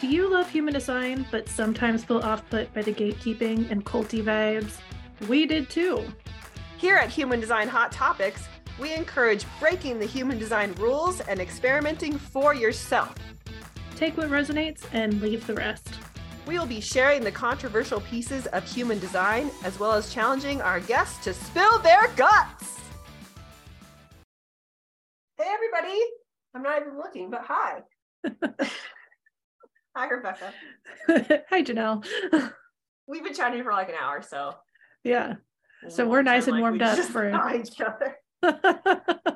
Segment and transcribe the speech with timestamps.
[0.00, 4.24] Do you love human design, but sometimes feel off put by the gatekeeping and culty
[4.24, 4.78] vibes?
[5.28, 6.02] We did too.
[6.78, 8.48] Here at Human Design Hot Topics,
[8.80, 13.14] we encourage breaking the human design rules and experimenting for yourself.
[13.94, 15.90] Take what resonates and leave the rest.
[16.46, 20.80] We will be sharing the controversial pieces of human design as well as challenging our
[20.80, 22.78] guests to spill their guts.
[25.36, 26.00] Hey, everybody.
[26.54, 27.82] I'm not even looking, but hi.
[29.96, 30.52] hi, Rebeka.
[31.50, 32.04] Hi, Janelle.
[33.06, 34.54] We've been chatting for like an hour, so.
[35.04, 35.34] yeah.
[35.88, 38.16] So we're nice and like warmed up for- each other.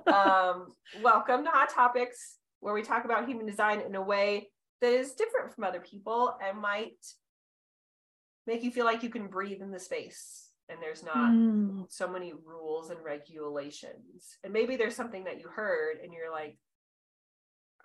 [0.06, 0.66] um,
[1.02, 4.50] welcome to Hot Topics, where we talk about human design in a way
[4.82, 6.98] that is different from other people and might
[8.46, 12.06] make you feel like you can breathe in the space and there's not Mm, so
[12.06, 14.36] many rules and regulations.
[14.44, 16.56] And maybe there's something that you heard and you're like,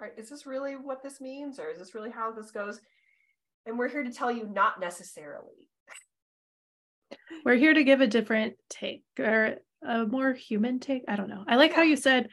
[0.01, 1.59] Right, is this really what this means?
[1.59, 2.79] Or is this really how this goes?
[3.65, 5.67] And we're here to tell you not necessarily.
[7.45, 9.55] We're here to give a different take or
[9.85, 11.03] a more human take.
[11.07, 11.43] I don't know.
[11.47, 12.29] I like how you said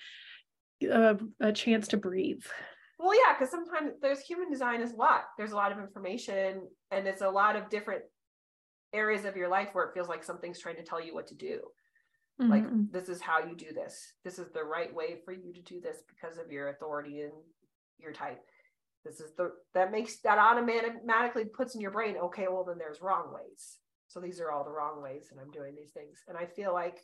[0.91, 2.45] uh, a chance to breathe.
[2.99, 5.25] Well, yeah, because sometimes there's human design is a lot.
[5.37, 8.03] There's a lot of information and it's a lot of different
[8.93, 11.35] areas of your life where it feels like something's trying to tell you what to
[11.35, 11.61] do.
[12.39, 12.93] Like Mhm.
[12.93, 14.15] this is how you do this.
[14.23, 17.33] This is the right way for you to do this because of your authority and
[17.99, 18.41] your type.
[19.05, 23.01] This is the that makes that automatically puts in your brain, okay, well then there's
[23.01, 23.79] wrong ways.
[24.09, 26.23] So these are all the wrong ways and I'm doing these things.
[26.29, 26.99] And I feel like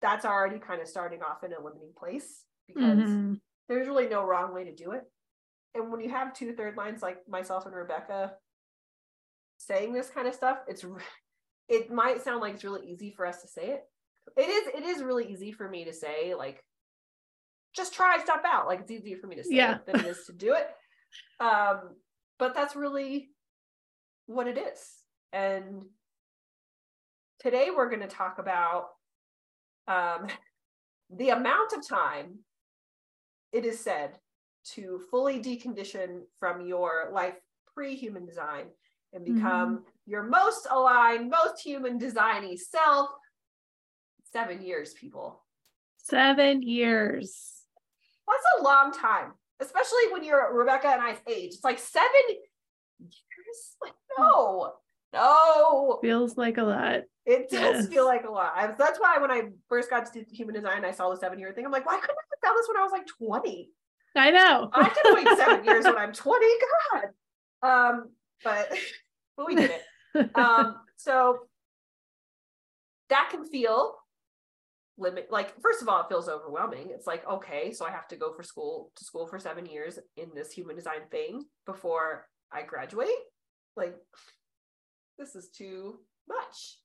[0.00, 3.40] that's already kind of starting off in a limiting place because Mhm.
[3.68, 5.10] there's really no wrong way to do it.
[5.74, 8.36] And when you have two third lines like myself and Rebeka
[9.58, 10.84] saying this kind of stuff, it's
[11.68, 13.84] it might sound like it's really easy for us to say it.
[14.36, 16.64] It is it is really easy for me to say like
[17.74, 18.66] just try stuff out.
[18.66, 19.76] Like it's easier for me to say Yeah.
[19.76, 20.68] it than it is to do it.
[21.40, 21.96] Um,
[22.38, 23.30] but that's really
[24.26, 24.80] what it is.
[25.32, 25.82] And
[27.40, 28.88] today we're going to talk about
[29.86, 30.26] um,
[31.10, 32.38] the amount of time
[33.52, 34.18] it is said
[34.74, 37.34] to fully decondition from your life
[37.74, 38.66] pre-human design
[39.14, 43.08] and become your most aligned, most human designy self.
[44.32, 45.42] Seven years, people.
[45.96, 47.57] Seven years.
[48.28, 51.54] That's a long time, especially when you're Rebeka and I's age.
[51.54, 52.08] It's like seven
[53.00, 53.76] years.
[53.82, 54.72] Like, no,
[55.12, 55.98] no.
[56.02, 57.00] Feels like a lot.
[57.26, 57.88] It does Yes.
[57.88, 58.52] feel like a lot.
[58.56, 61.52] I, that's why when I first got to human design, I saw the seven year
[61.52, 61.64] thing.
[61.66, 63.70] I'm like, why couldn't I have found this when I was like 20?
[64.16, 64.70] I know.
[64.72, 66.46] I can wait seven years when I'm 20.
[66.92, 67.04] God.
[67.90, 68.10] Um,
[68.44, 68.72] but
[69.36, 69.82] but we did it.
[70.34, 71.40] Um, so
[73.10, 73.94] that can feel
[74.98, 76.88] limit like first of all, it feels overwhelming.
[76.90, 79.98] It's like, okay, so I have to go for school to school for seven years
[80.16, 83.08] in this human design thing before I graduate.
[83.76, 83.94] Like,
[85.18, 86.78] this is too much.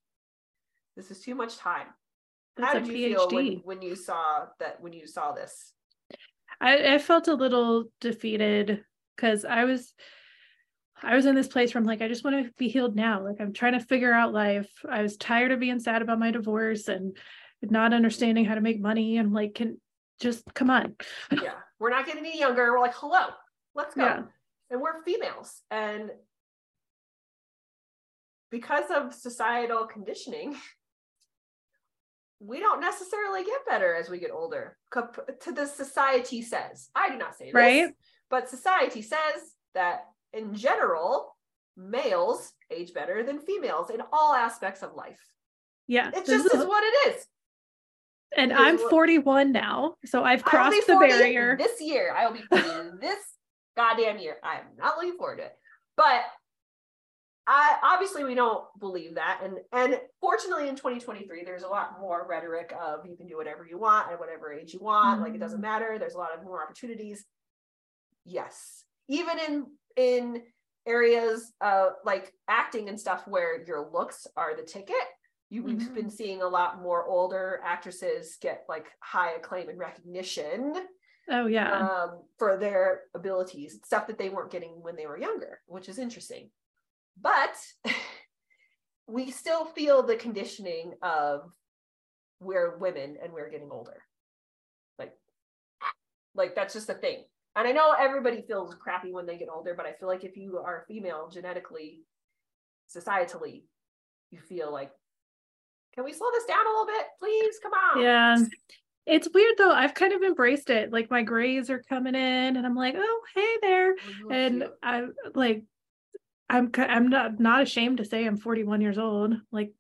[0.96, 1.88] This is too much time.
[2.60, 5.74] How did you feel when, when you saw that when you saw this?
[6.62, 8.84] I, I felt a little defeated
[9.16, 9.94] because I was
[11.02, 13.24] I was in this place where I'm like, I just want to be healed now.
[13.24, 14.70] Like I'm trying to figure out life.
[14.90, 17.18] I was tired of being sad about my divorce and
[17.72, 19.18] not understanding how to make money.
[19.18, 19.80] And like, can
[20.20, 20.96] just come on.
[21.32, 22.72] yeah, we're not getting any younger.
[22.72, 23.28] We're like, hello,
[23.76, 24.04] let's go.
[24.04, 24.22] Yeah.
[24.70, 25.62] And we're females.
[25.70, 26.10] And
[28.52, 30.56] because of societal conditioning,
[32.40, 34.78] we don't necessarily get better as we get older.
[34.94, 36.90] To the society says.
[36.96, 37.94] I do not say this, Right.
[38.30, 41.36] but society says that in general,
[41.78, 45.20] males age better than females in all aspects of life.
[45.88, 46.10] Yeah.
[46.10, 47.28] It just is- is what it is.
[48.38, 49.96] And I'm 41 now.
[50.06, 51.58] So I've crossed the barrier.
[51.58, 52.14] this year.
[52.16, 53.20] I will be 40 this
[53.78, 54.38] goddamn year.
[54.44, 55.56] I am not looking forward to it.
[55.98, 56.22] But
[57.46, 59.42] I obviously we don't believe that.
[59.44, 63.66] And and fortunately in 2023, there's a lot more rhetoric of you can do whatever
[63.70, 65.22] you want at whatever age you want.
[65.22, 65.64] Like it doesn't Mhm.
[65.64, 66.00] matter.
[66.00, 67.26] There's a lot of more opportunities.
[68.26, 68.86] Yes.
[69.10, 69.66] Even in
[69.98, 70.44] in
[70.86, 74.96] areas uh like acting and stuff where your looks are the ticket.
[75.54, 75.94] You, We've Mhm.
[75.94, 80.88] been seeing a lot more older actresses get like high acclaim and recognition
[81.30, 81.72] Oh yeah.
[81.72, 86.00] um, for their abilities, stuff that they weren't getting when they were younger, which is
[86.00, 86.50] interesting.
[87.22, 87.56] But
[89.08, 91.54] we still feel the conditioning of
[92.40, 94.02] we're women and we're getting older.
[94.98, 95.16] Like,
[96.34, 97.26] like that's just a thing.
[97.56, 100.36] And I know everybody feels crappy when they get older, but I feel like if
[100.36, 102.02] you are female genetically,
[102.90, 103.66] societally,
[104.32, 104.92] you feel like,
[105.94, 107.60] can we slow this down a little bit, please?
[107.62, 108.02] Come on.
[108.02, 108.38] yeah.
[109.06, 109.72] it's weird though.
[109.72, 110.92] I've kind of embraced it.
[110.92, 113.96] Like my grays are coming in and I'm like, oh, hey there.
[114.26, 115.64] Oh, And I'm like,
[116.50, 119.36] I'm I'm not not ashamed to say I'm 41 years old.
[119.52, 119.72] Like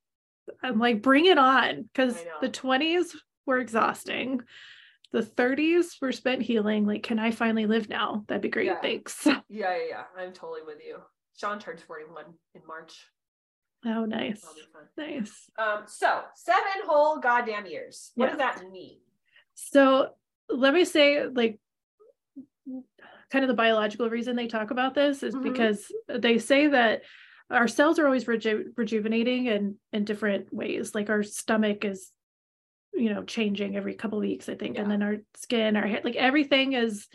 [0.61, 1.89] I'm like, bring it on.
[1.95, 3.15] Cause the 20s
[3.45, 4.41] were exhausting.
[5.11, 6.87] The 30s were spent healing.
[6.87, 8.25] Like, can I finally live now?
[8.27, 8.65] That'd be great.
[8.65, 8.81] Yeah.
[8.81, 9.25] Thanks.
[9.25, 10.03] yeah, yeah, yeah.
[10.17, 10.97] I'm totally with you.
[11.37, 12.25] Sean turns 41
[12.55, 13.05] in March.
[13.85, 14.41] Oh, nice.
[14.41, 14.83] That'll be fun.
[14.97, 15.49] Nice.
[15.57, 18.11] Um, so seven whole goddamn years.
[18.15, 18.29] What Yeah.
[18.31, 18.99] does that mean?
[19.55, 20.09] So
[20.49, 21.59] let me say, like,
[23.31, 25.43] kind of the biological reason they talk about this is Mhm.
[25.43, 27.03] because they say that
[27.49, 30.95] our cells are always reju- rejuvenating in in different ways.
[30.95, 32.11] Like our stomach is,
[32.93, 36.15] you know, changing every couple weeks, I think, and then our skin, our hair, like
[36.15, 37.07] everything is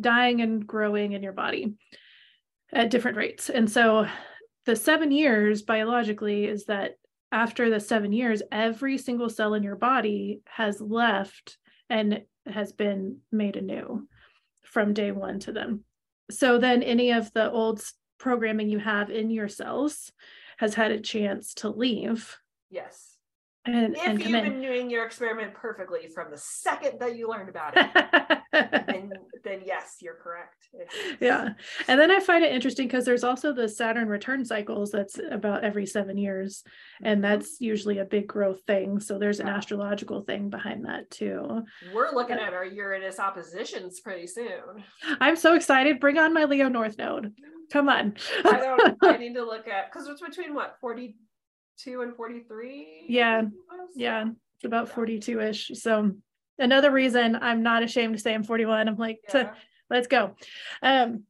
[0.00, 1.74] dying and growing in your body
[2.72, 3.50] at different rates.
[3.50, 4.06] And so
[4.66, 6.96] the seven years biologically is that
[7.30, 11.56] after the seven years, every single cell in your body has left
[11.88, 14.06] and has been made anew
[14.62, 15.84] from day one to them.
[16.30, 17.82] So then any of the old
[18.18, 20.12] programming you have in your cells
[20.58, 22.38] has had a chance to leave
[22.72, 23.11] Yes.
[23.64, 27.28] And, If and you've come been doing your experiment perfectly from the second that you
[27.28, 28.42] learned about it,
[28.86, 29.12] then
[29.44, 30.68] then yes, you're correct.
[31.20, 31.50] Yeah.
[31.88, 35.64] And then I find it interesting because there's also the Saturn return cycles that's about
[35.64, 36.62] every seven years.
[37.02, 37.22] And Mhm.
[37.22, 39.00] that's usually a big growth thing.
[39.00, 41.62] So there's an astrological thing behind that too.
[41.92, 44.84] we're looking at our Uranus oppositions pretty soon.
[45.20, 45.98] I'm so excited.
[46.00, 47.34] Bring on my Leo North node.
[47.72, 48.14] Come on.
[48.44, 50.76] I don't I need to look at because it's between what
[51.78, 53.06] 42 and 43.
[53.08, 53.42] Yeah.
[53.94, 54.24] yeah,
[54.56, 54.94] it's about Yeah.
[54.94, 55.70] 42 ish.
[55.74, 56.12] So
[56.58, 58.88] another reason I'm not ashamed to say I'm 41.
[58.88, 59.54] I'm like, Yeah.
[59.90, 60.34] let's go.
[60.82, 61.24] Um,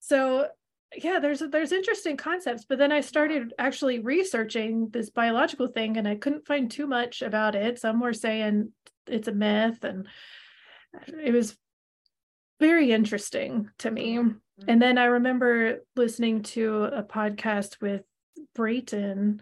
[0.00, 0.48] so
[0.96, 6.06] yeah, there's there's interesting concepts, but then I started actually researching this biological thing, and
[6.08, 7.78] I couldn't find too much about it.
[7.78, 8.72] Some were saying
[9.06, 10.06] it's a myth, and
[11.22, 11.56] it was
[12.60, 14.20] very interesting to me.
[14.68, 18.02] And then I remember listening to a podcast with
[18.54, 19.40] Brayton.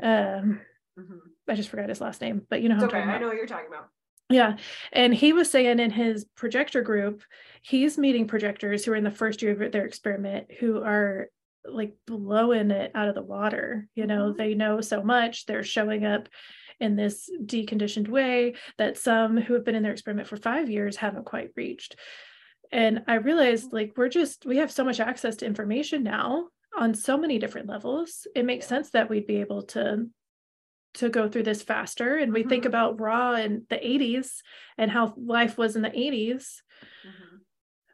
[0.00, 0.60] Um,
[0.98, 1.18] Mhm.
[1.48, 3.10] I just forgot his last name, but you know who It's I'm okay.
[3.10, 3.88] I know what you're talking about.
[4.28, 4.56] Yeah.
[4.92, 7.22] And he was saying in his projector group,
[7.62, 11.28] he's meeting projectors who are in the first year of their experiment who are
[11.64, 13.88] like blowing it out of the water.
[13.94, 14.36] You know, Mhm.
[14.36, 16.28] they know so much, they're showing up
[16.80, 20.96] in this deconditioned way that some who have been in their experiment for five years
[20.96, 21.96] haven't quite reached.
[22.72, 26.94] And I realized like we're just, we have so much access to information now on
[26.94, 28.26] so many different levels.
[28.34, 30.08] It makes sense that we'd be able to
[30.94, 32.66] to go through this faster and we think Mhm.
[32.68, 34.42] about Ra in the 80s
[34.76, 36.62] and how life was in the 80s
[37.02, 37.40] Mhm.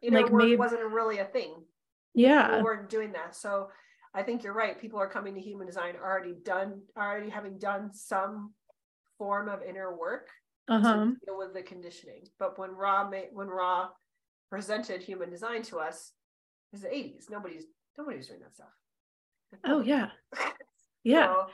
[0.01, 1.65] Inner Like work maybe- wasn't really a thing.
[2.13, 3.35] yeah we weren't doing that.
[3.35, 3.71] So
[4.13, 4.77] I think you're right.
[4.77, 8.53] People are coming to human design already done, already having done some
[9.17, 10.29] form of inner work
[10.67, 12.27] uh-huh to deal with the conditioning.
[12.37, 13.91] But when Ra made, when Ra
[14.49, 16.11] presented human design to us,
[16.73, 17.29] was the 80s.
[17.29, 17.65] Nobody's
[17.99, 18.67] nobody's doing that stuff.
[19.65, 20.09] oh yeah
[21.03, 21.47] yeah So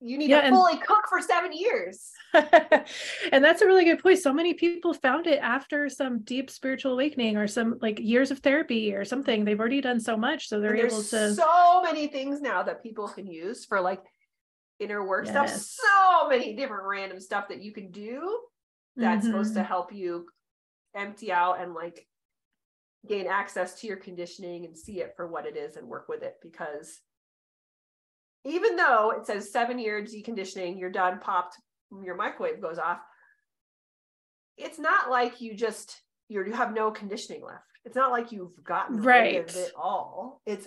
[0.00, 2.10] you need Yeah, to and- fully cook for seven years.
[2.34, 6.92] and that's a really good point so many people found it after some deep spiritual
[6.92, 10.60] awakening or some like years of therapy or something they've already done so much so
[10.60, 14.02] they're able to so many things now that people can use for like
[14.80, 15.48] inner work stuff.
[15.48, 18.40] So many different random stuff that you can do
[18.96, 19.66] that's supposed to Mhm.
[19.66, 20.26] help you
[20.96, 22.06] empty out and like
[23.08, 26.22] gain access to your conditioning and see it for what it is and work with
[26.22, 27.00] it because
[28.44, 31.56] even though it says seven year deconditioning you're done popped
[32.04, 32.98] your microwave goes off
[34.56, 38.62] it's not like you just you're, you have no conditioning left it's not like you've
[38.64, 39.48] gotten rid Right.
[39.48, 40.66] of it all it's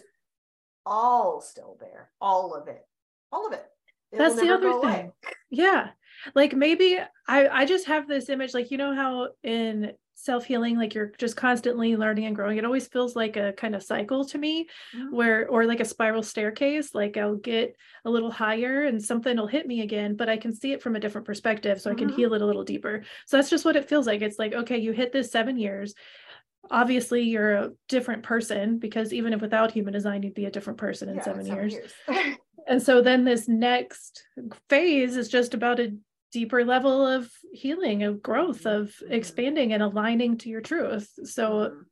[0.85, 2.85] all still there all of it
[3.31, 3.65] all of it
[4.11, 4.91] It That's the other go away.
[4.93, 5.11] thing.
[5.49, 5.89] yeah
[6.35, 6.97] like maybe
[7.27, 11.35] i i just have this image like you know how in self-healing like you're just
[11.37, 15.11] constantly learning and growing it always feels like a kind of cycle to me Mhm.
[15.11, 19.45] where or like a spiral staircase like i'll get a little higher and something will
[19.45, 22.09] hit me again but i can see it from a different perspective so i can
[22.09, 22.15] Mhm.
[22.15, 24.77] heal it a little deeper so that's just what it feels like it's like okay
[24.79, 25.93] you hit this seven years
[26.71, 30.79] obviously you're a different person because even if without human design you'd be a different
[30.79, 31.93] person in Yeah, seven years years.
[32.67, 34.25] and so then this next
[34.67, 35.95] phase is just about a
[36.37, 41.09] deeper level of healing, of growth, Mhm, of expanding and aligning to your truth.
[41.23, 41.85] So Mhm.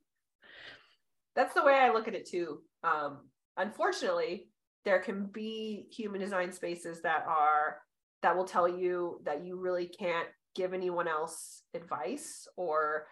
[1.34, 2.62] that's the way I look at it too.
[2.84, 4.48] Um, unfortunately,
[4.84, 7.82] there can be human design spaces that are
[8.22, 13.08] that will tell you that you really can't give anyone else advice or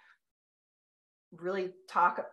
[1.33, 2.25] really talk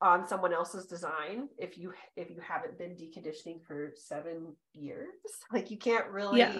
[0.00, 5.10] on someone else's design if you if you haven't been deconditioning for seven years
[5.52, 6.58] like you can't really Yeah.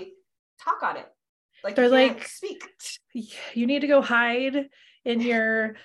[0.62, 1.06] talk on it
[1.64, 2.62] Like They're like- speak.
[3.54, 4.68] you need to go hide
[5.04, 5.76] in your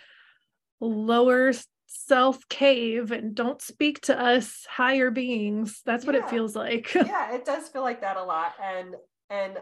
[0.79, 1.53] lower
[1.87, 6.25] self cave and don't speak to us higher beings that's what Yeah.
[6.25, 8.53] it feels like yeah, it does feel like that a lot.
[8.61, 8.95] And
[9.29, 9.57] and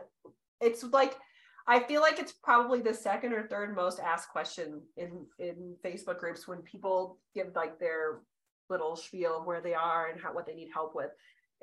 [0.62, 1.16] it's like
[1.68, 6.20] I feel like it's probably the second or third most asked question in in Facebook
[6.20, 8.22] groups when people give like their
[8.70, 11.12] little spiel of where they are and how what they need help with.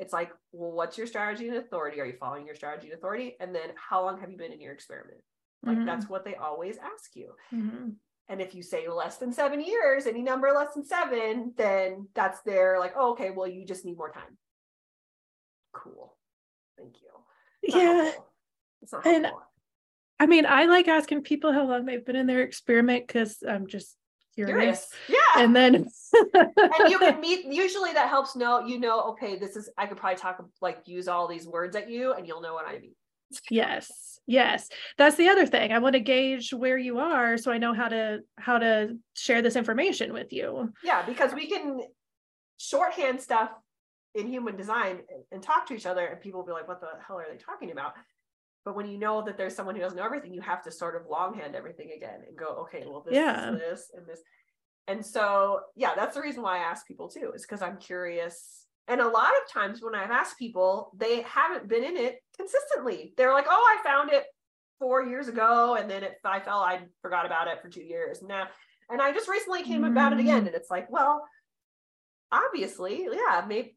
[0.01, 2.01] It's like, well, what's your strategy and authority?
[2.01, 3.37] Are you following your strategy and authority?
[3.39, 5.21] And then how long have you been in your experiment?
[5.63, 7.35] Like Mhm, that's what they always ask you.
[7.53, 7.97] mhm.
[8.29, 12.41] And if you say less than seven years, any number less than seven, then that's
[12.43, 14.39] their like, oh, okay, well, you just need more time.
[15.73, 16.17] Cool.
[16.79, 17.09] Thank you.
[17.63, 18.13] It's yeah.
[18.83, 19.47] It's not And- helpful.
[20.19, 23.67] i mean i like asking people how long they've been in their experiment because i'm
[23.67, 23.97] just
[24.35, 24.95] curious, Curious.
[25.09, 25.43] Yeah.
[25.45, 25.89] and then
[26.35, 29.97] and you can meet usually that helps know you know okay this is i could
[29.97, 32.95] probably talk like use all these words at you and you'll know what i mean.
[33.51, 34.69] Yes yes.
[34.99, 35.73] That's the other thing.
[35.73, 39.41] I want to gauge where you are so i know how to how to share
[39.43, 40.73] this information with you.
[40.85, 41.81] Yeah because we can
[42.59, 43.51] shorthand stuff
[44.15, 46.81] in human design and, and talk to each other and people will be like what
[46.81, 47.93] the hell are they talking about?
[48.65, 50.95] But when you know that there's someone who doesn't know everything you have to sort
[50.97, 53.53] of longhand everything again and go okay well this Yeah.
[53.55, 54.21] is this and this
[54.91, 58.67] and so yeah that's the reason why i ask people too is because i'm curious
[58.89, 63.13] and a lot of times when i've asked people they haven't been in it consistently
[63.17, 64.25] they're like oh i found it
[64.79, 68.23] four years ago and then it, i fell i forgot about it for two years
[68.23, 68.47] now
[68.91, 70.47] and i just recently came about it again Mm.
[70.49, 71.25] and it's like well
[72.33, 73.77] obviously yeah maybe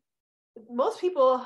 [0.69, 1.45] most people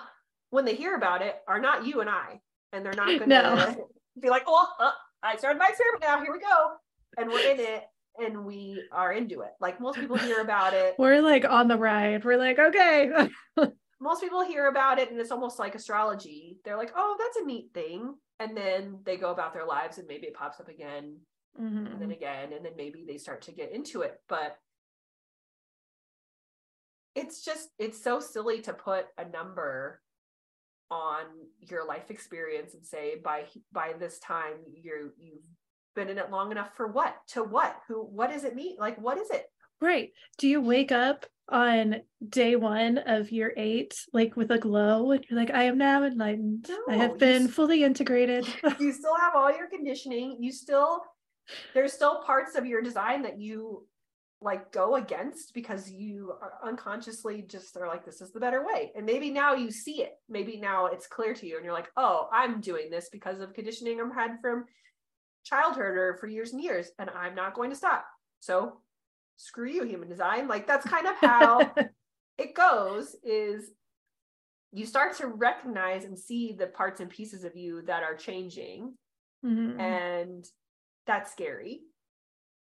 [0.49, 2.39] when they hear about it are not you and i
[2.73, 3.87] and they're not gonna No.
[4.21, 4.91] be like oh uh,
[5.23, 6.73] i started my experiment now here we go
[7.17, 7.83] and we're in it
[8.19, 9.51] and we are into it.
[9.59, 10.95] Like most people hear about it.
[10.97, 12.23] We're like on the ride.
[12.25, 13.11] We're like okay.
[13.99, 16.57] Most people hear about it and it's almost like astrology.
[16.63, 18.13] They're like oh that's a neat thing.
[18.39, 21.17] And then they go about their lives and maybe it pops up again
[21.57, 22.15] and then Mhm.
[22.15, 24.21] again and then maybe they start to get into it.
[24.29, 24.57] But
[27.15, 30.01] it's just it's so silly to put a number
[30.91, 31.23] on
[31.59, 35.43] your life experience and say by by this time you're you've
[35.97, 37.17] been in it long enough for what?
[37.29, 37.75] To what?
[37.89, 38.77] Who what does it mean?
[38.79, 39.47] Like what is it?
[39.81, 40.11] Right.
[40.37, 45.23] Do you wake up on day one of year eight like with a glow and
[45.29, 46.69] you're like i am now enlightened.
[46.89, 48.45] I have been s- fully integrated.
[48.79, 50.37] You still have all your conditioning.
[50.39, 51.01] You still
[51.73, 53.87] there's still parts of your design that you
[54.41, 58.91] like go against because you are unconsciously just are like this is the better way.
[58.95, 60.13] And maybe now you see it.
[60.29, 63.53] Maybe now it's clear to you and you're like oh i'm doing this because of
[63.53, 64.65] conditioning i've had from
[65.47, 68.05] childhood or for years and years and i'm not going to stop.
[68.39, 68.81] So
[69.37, 70.47] screw you human design.
[70.47, 71.71] Like that's kind of how
[72.37, 73.71] it goes is
[74.71, 78.93] you start to recognize and see the parts and pieces of you that are changing
[79.45, 79.79] Mhm.
[79.79, 80.45] and
[81.05, 81.81] that's scary.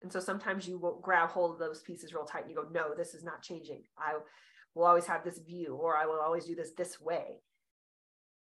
[0.01, 2.67] And so sometimes you will grab hold of those pieces real tight and you go
[2.71, 3.83] no this is not changing.
[3.97, 4.13] I
[4.75, 7.41] will always have this view or i will always do this this way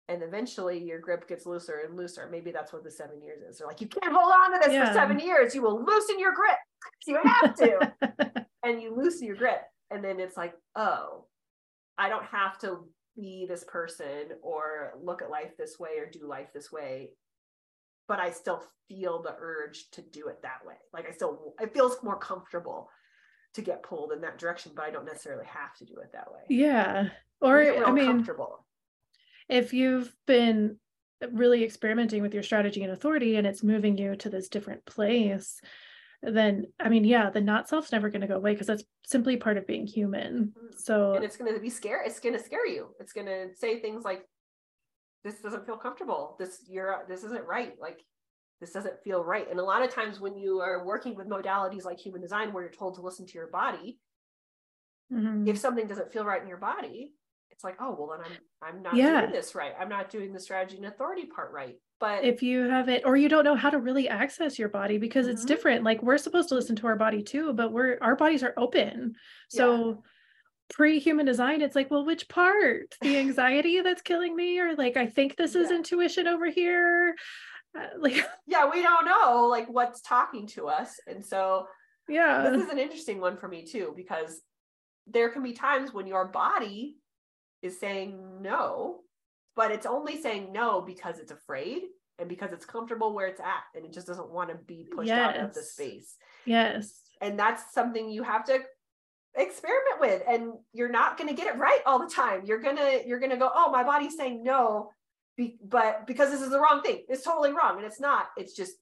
[0.09, 2.29] and eventually your grip gets looser and looser.
[2.31, 3.59] Maybe that's what the seven years is.
[3.59, 4.89] They're like you can't hold on to this Yeah.
[4.89, 5.55] for seven years.
[5.55, 6.57] You will loosen your grip.
[7.07, 7.93] You have to.
[8.67, 11.27] And you loosen your grip and then it's like oh
[11.99, 12.79] i don't have to
[13.15, 17.11] be this person or look at life this way or do life this way
[18.09, 20.77] but i still feel the urge to do it that way.
[20.95, 22.89] Like i still it feels more comfortable
[23.53, 26.33] to get pulled in that direction but i don't necessarily have to do it that
[26.33, 26.41] way.
[26.49, 27.09] Yeah.
[27.43, 28.65] Or i mean comfortable
[29.49, 30.79] if you've been
[31.33, 35.61] really experimenting with your strategy and authority and it's moving you to this different place
[36.23, 39.37] then i mean yeah the not self's never going to go away because that's simply
[39.37, 40.53] part of being human.
[40.57, 40.79] Mhm.
[40.79, 42.95] so and it's going to be scary it's going to scare you.
[43.01, 44.23] It's going to say things like
[45.23, 46.37] this doesn't feel comfortable.
[46.39, 47.73] This you're this isn't right.
[47.81, 48.01] Like
[48.61, 49.51] this doesn't feel right.
[49.51, 52.63] And a lot of times when you are working with modalities like human design where
[52.65, 53.99] you're told to listen to your body
[55.13, 55.49] Mhm.
[55.49, 57.15] if something doesn't feel right in your body
[57.55, 58.27] it's like oh well then
[58.63, 59.21] i'm i'm not Yeah.
[59.23, 59.73] doing this right.
[59.79, 61.77] I'm not doing the strategy and authority part right.
[62.01, 65.29] But if you haven't or you don't know how to really access your body because
[65.29, 65.49] it's Mhm.
[65.49, 65.85] different.
[65.85, 69.15] Like we're supposed to listen to our body too but we're our bodies are open.
[69.49, 70.03] So
[70.71, 72.97] pre-human design it's like well which part?
[73.01, 74.59] The anxiety that's killing me?
[74.59, 75.77] Or like i think this is Yeah.
[75.77, 77.15] intuition over here.
[77.79, 80.99] Uh, like yeah we don't know like what's talking to us.
[81.07, 81.69] And so
[82.09, 82.49] yeah.
[82.51, 84.41] this is an interesting one for me too because
[85.07, 86.97] there can be times when your body
[87.65, 89.01] is saying no
[89.57, 91.83] but it's only saying no because it's afraid
[92.19, 95.11] and because it's comfortable where it's at and it just doesn't want to be pushed
[95.11, 96.17] out of the space.
[96.45, 96.93] Yes.
[97.21, 98.61] And that's something you have to
[99.37, 102.43] experiment with and you're not going to get it right all the time.
[102.45, 104.91] You're going to you're going to go oh my body's saying no
[105.37, 107.05] be, but because this is the wrong thing.
[107.09, 108.27] It's totally wrong and it's not.
[108.37, 108.75] It's just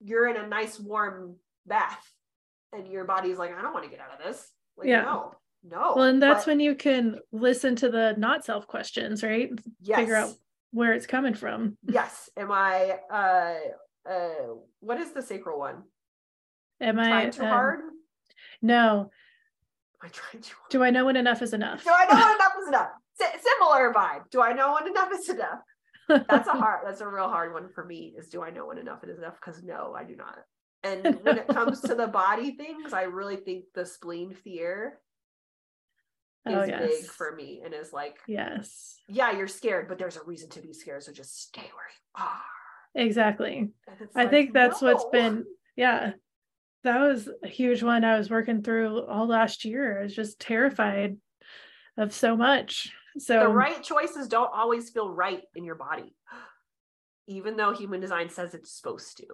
[0.00, 1.36] you're in a nice warm
[1.66, 2.12] bath
[2.74, 4.46] and your body's like i don't want to get out of this.
[4.76, 5.02] Like Yeah.
[5.02, 9.22] no no well and that's But- when you can listen to the not self questions
[9.22, 9.50] right?
[9.80, 10.32] Yes, figure out
[10.72, 11.76] where it's coming from.
[11.88, 12.28] Yes.
[12.36, 13.54] Am i uh
[14.10, 15.82] uh what is the sacral one?
[16.80, 17.80] Am i trying too um, hard?
[18.60, 19.10] no.
[20.02, 20.70] Am i trying too hard?
[20.70, 21.84] Do i know when enough is enough?
[21.84, 22.90] Do i know when enough is enough?
[23.20, 24.30] Si- similar vibe.
[24.30, 25.60] Do i know when enough is enough?
[26.28, 28.78] That's a hard that's a real hard one for me is do i know when
[28.78, 29.36] enough is enough?
[29.40, 30.38] Because no i do not.
[30.82, 34.98] And when it comes to the body things i really think the spleen fear
[36.46, 40.18] Oh, is oh big for me and is like yes yeah you're scared but there's
[40.18, 43.70] a reason to be scared so just stay where you are exactly
[44.14, 45.44] I like, think that's what's been,
[45.76, 46.12] yeah,
[46.84, 49.98] that was a huge one I was working through all last year.
[49.98, 51.16] I was just terrified
[51.96, 52.92] of so much.
[53.18, 56.14] So, the right choices don't always feel right in your body
[57.26, 59.26] even though human design says it's supposed to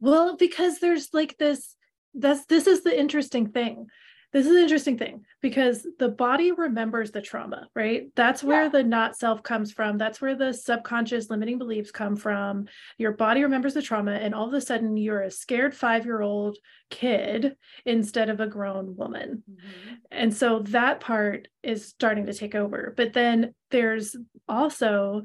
[0.00, 1.74] well, because there's like this,
[2.14, 3.86] that's this is the interesting thing.
[4.32, 8.08] This is an interesting thing because the body remembers the trauma, right?
[8.14, 8.68] That's where Yeah.
[8.68, 9.98] the not self comes from.
[9.98, 12.66] That's where the subconscious limiting beliefs come from.
[12.98, 16.20] Your body remembers the trauma, and all of a sudden, you're a scared five year
[16.20, 16.58] old
[16.90, 19.42] kid instead of a grown woman.
[19.50, 19.94] Mm-hmm.
[20.10, 22.92] And so that part is starting to take over.
[22.96, 24.16] But then there's
[24.48, 25.22] also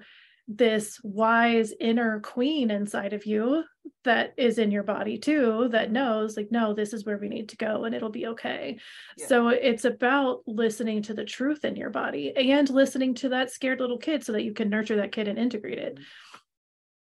[0.57, 3.63] this wise inner queen inside of you
[4.03, 5.93] that is in your body too, that mm-hmm.
[5.93, 8.77] knows, like, no, this is where we need to go and it'll be okay.
[9.17, 9.27] Yeah.
[9.27, 13.79] So it's about listening to the truth in your body and listening to that scared
[13.79, 15.95] little kid so that you can nurture that kid and integrate it.
[15.95, 16.03] Mm-hmm.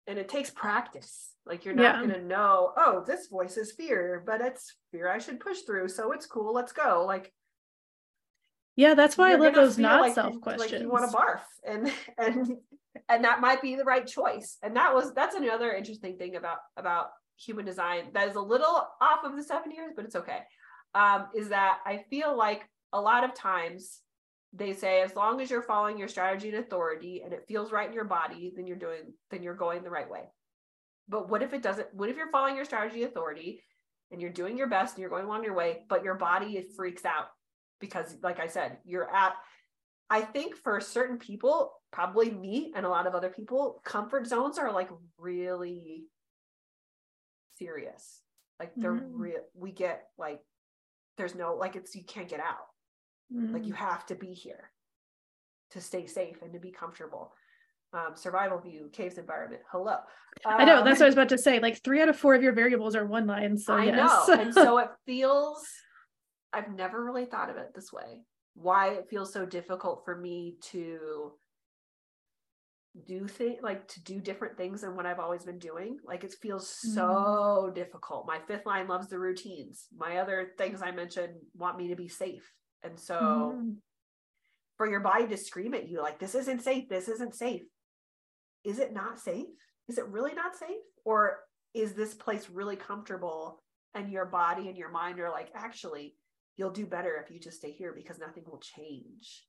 [0.08, 1.98] and it takes practice like you're not Yeah.
[2.00, 5.88] going to know oh this voice is fear but it's fear i should push through
[5.88, 7.32] so it's cool let's go like
[8.76, 11.90] Yeah, that's why I love those not like self like you want to barf and
[12.18, 12.56] and
[13.08, 14.58] and that might be the right choice.
[14.62, 18.86] And that was that's another interesting thing about about human design that is a little
[19.00, 20.40] off of the seven years but it's okay.
[20.94, 24.00] Um is that i feel like a lot of times
[24.52, 27.88] they say as long as you're following your strategy and authority and it feels right
[27.88, 30.22] in your body then you're doing then you're going the right way.
[31.08, 33.62] But what if it doesn't what if you're following your strategy authority
[34.10, 37.04] and you're doing your best and you're going along your way but your body freaks
[37.04, 37.26] out
[37.80, 39.34] because like i said you're at
[40.10, 44.58] i think for certain people probably me and a lot of other people comfort zones
[44.58, 46.04] are like really
[47.58, 48.22] serious
[48.60, 49.10] like they're Mm.
[49.12, 50.40] real we get like
[51.16, 52.66] there's no like it's you can't get out
[53.52, 53.76] like you Mm.
[53.78, 54.70] have to be here
[55.70, 57.34] to stay safe and to be comfortable
[57.92, 59.96] um survival view caves environment hello
[60.44, 61.60] I know that's what I Um, was about to say.
[61.60, 63.56] Like three out of four of your variables are one line.
[63.56, 64.28] So I yes.
[64.28, 64.34] know.
[64.34, 65.66] And so it feels,
[66.56, 68.22] I've never really thought of it this way.
[68.54, 71.32] Why it feels so difficult for me to
[73.06, 75.98] do things like to do different things than what I've always been doing.
[76.02, 78.26] Like it feels so difficult.
[78.26, 79.86] My fifth line loves the routines.
[79.94, 82.50] My other things I mentioned want me to be safe.
[82.82, 83.82] And so Mhm.
[84.78, 87.68] for your body to scream at you like this isn't safe, this isn't safe.
[88.64, 89.48] Is it not safe?
[89.88, 90.82] Is it really not safe?
[91.04, 96.16] Or is this place really comfortable and your body and your mind are like actually
[96.56, 99.46] you'll do better if you just stay here because nothing will change.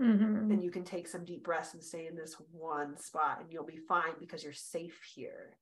[0.00, 0.52] Mhm.
[0.52, 3.64] and you can take some deep breaths and stay in this one spot and you'll
[3.66, 5.58] be fine because you're safe here.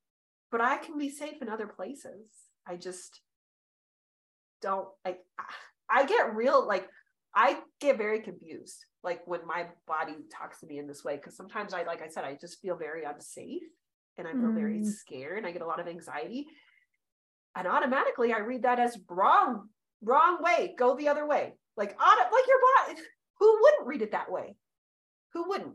[0.51, 2.29] But i can be safe in other places.
[2.67, 3.23] I just
[4.61, 5.21] don't like
[5.89, 6.89] i get real like
[7.35, 11.37] i get very confused like when my body talks to me in this way because
[11.37, 13.63] sometimes i like i said i just feel very unsafe
[14.19, 14.85] and i feel very Mm.
[14.87, 16.47] scared and i get a lot of anxiety.
[17.55, 19.71] And automatically i read that as wrong
[20.03, 21.55] wrong way go the other way.
[21.77, 23.01] Like auto, like your body
[23.39, 24.57] who wouldn't read it that way?
[25.33, 25.75] Who wouldn't?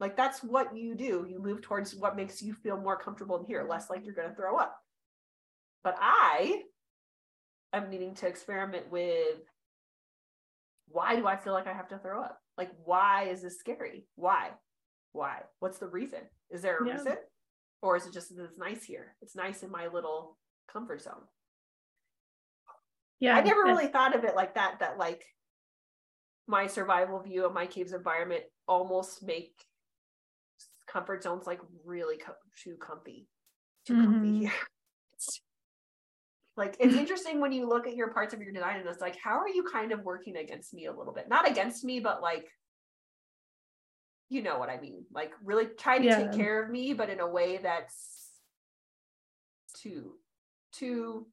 [0.00, 1.26] Like that's what you do.
[1.28, 4.30] You move towards what makes you feel more comfortable in here less like you're going
[4.30, 4.76] to throw up.
[5.84, 6.62] But i
[7.72, 9.38] am needing to experiment with
[10.88, 12.38] why do i feel like i have to throw up?
[12.56, 14.06] Like why is this scary?
[14.14, 14.50] Why?
[15.12, 15.40] Why?
[15.60, 16.20] What's the reason?
[16.50, 16.94] Is there a Yeah.
[16.94, 17.16] reason?
[17.82, 19.16] Or is it just that it's nice here?
[19.22, 20.38] It's nice in my little
[20.72, 21.22] comfort zone
[23.22, 23.36] Yeah.
[23.36, 25.24] I never really thought of it like that, that like
[26.48, 29.64] my survival view of my caves environment almost make
[30.88, 32.20] comfort zones like really
[32.60, 33.28] too comfy,
[33.86, 34.38] too comfy Mhm.
[34.40, 34.50] here.
[35.12, 35.40] It's-
[36.56, 39.16] like it's interesting when you look at your parts of your design and it's like,
[39.16, 41.28] how are you kind of working against me a little bit?
[41.28, 42.50] Not against me, but like,
[44.30, 45.06] you know what I mean?
[45.12, 46.18] Like really trying to Yeah.
[46.28, 48.32] take care of me, but in a way that's
[49.74, 50.18] too,
[50.72, 51.32] too.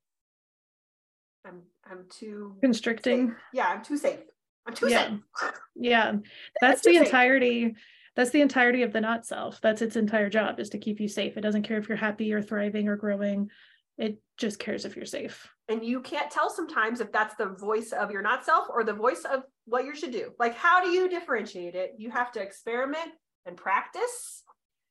[1.45, 3.29] I'm I'm too constricting.
[3.29, 3.37] safe.
[3.53, 4.19] Yeah, I'm too safe.
[4.67, 5.09] I'm too Yeah.
[5.41, 5.51] safe.
[5.75, 6.15] Yeah.
[6.61, 7.05] That's the too safe.
[7.05, 7.75] entirety.
[8.15, 9.61] That's the entirety of the not self.
[9.61, 11.37] That's its entire job is to keep you safe.
[11.37, 13.49] It doesn't care if you're happy or thriving or growing.
[13.97, 15.47] It just cares if you're safe.
[15.69, 18.93] And you can't tell sometimes if that's the voice of your not self or the
[18.93, 20.31] voice of what you should do.
[20.39, 21.93] Like, how do you differentiate it?
[21.97, 23.11] You have to experiment
[23.45, 24.43] and practice.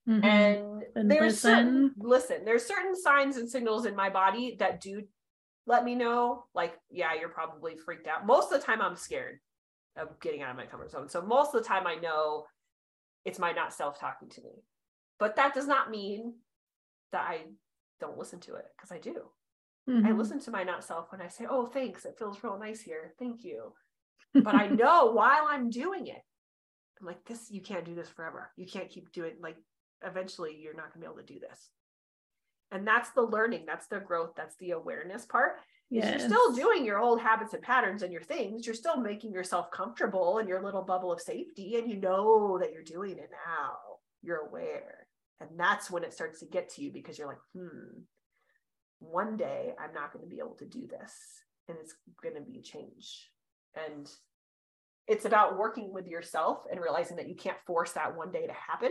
[0.09, 0.25] Mm-hmm.
[0.25, 1.51] And, and there's listen.
[1.51, 5.03] certain listen, there's certain signs and signals in my body that do
[5.69, 8.27] let me know, like, yeah, you're probably freaked out.
[8.27, 9.39] Most of the time I'm scared
[9.97, 11.09] of getting out of my comfort zone.
[11.11, 12.47] So most of the time I know
[13.27, 14.65] it's my not self talking to me.
[15.19, 16.35] But that does not mean
[17.13, 17.43] that I
[18.01, 19.17] don't listen to it because I do.
[19.89, 20.07] Mm-hmm.
[20.07, 22.05] I listen to my not self when I say, "Oh, thanks.
[22.05, 23.13] It feels real nice here.
[23.19, 23.75] Thank you."
[24.35, 26.23] But I know while I'm doing it,
[27.01, 28.51] I'm like, "This you can't do this forever.
[28.57, 29.57] You can't keep doing like
[30.05, 31.71] eventually you're not going to be able to do this."
[32.71, 35.57] And that's the learning, that's the growth, that's the awareness part.
[35.91, 36.21] Yes.
[36.21, 38.67] You're still doing your old habits and patterns and your things.
[38.67, 42.73] You're still making yourself comfortable in your little bubble of safety, and you know that
[42.73, 43.77] you're doing it now.
[44.23, 45.07] You're aware.
[45.41, 48.01] And that's when it starts to get to you because you're like, hmm,
[48.99, 51.13] one day I'm not going to be able to do this.
[51.69, 53.31] And it's going to be a change.
[53.77, 54.09] And
[55.07, 58.53] it's about working with yourself and realizing that you can't force that one day to
[58.53, 58.91] happen.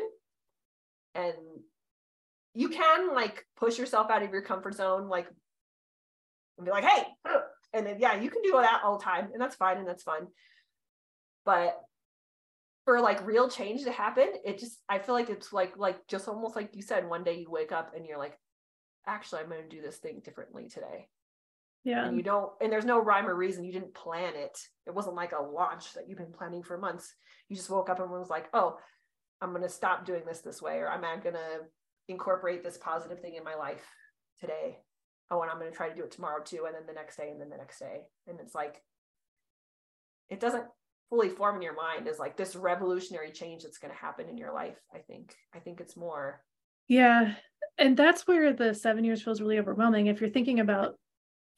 [1.13, 1.33] And
[2.57, 5.27] you can like push yourself out of your comfort zone, like
[6.57, 7.03] and be like, hey,
[7.71, 10.01] and then yeah, you can do that all the time, and that's fine and that's
[10.01, 10.25] fun.
[11.45, 11.79] But
[12.85, 16.27] for like real change to happen, it just I feel like it's like like just
[16.27, 18.35] almost like you said, one day you wake up and you're like,
[19.05, 21.09] actually, I'm gonna do this thing differently today.
[21.83, 22.07] Yeah.
[22.07, 23.63] And you don't, and there's no rhyme or reason.
[23.63, 24.57] You didn't plan it.
[24.87, 27.13] It wasn't like a launch that you've been planning for months.
[27.49, 28.77] You just woke up and was like, oh,
[29.41, 31.59] I'm going to stop doing this this way, or I'm not going to
[32.07, 33.85] incorporate this positive thing in my life
[34.39, 34.77] today
[35.31, 36.65] oh, and I'm going to try to do it tomorrow too.
[36.65, 38.01] And then the next day, and then the next day.
[38.27, 38.81] And it's like,
[40.29, 40.65] it doesn't
[41.09, 44.37] fully form in your mind as like this revolutionary change that's going to happen in
[44.37, 44.77] your life.
[44.93, 46.41] I think, I think it's more.
[46.87, 47.33] Yeah.
[47.77, 50.07] And that's where the seven years feels really overwhelming.
[50.07, 50.95] If you're thinking about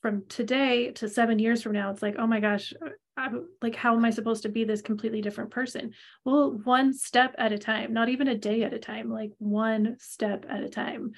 [0.02, 3.76] from today to seven years from now, it's like, oh my gosh, uh, I'm, like,
[3.76, 5.92] how am I supposed to be this completely different person?
[6.24, 9.98] Well, one step at a time, not even a day at a time, like one
[10.00, 11.12] step at a time.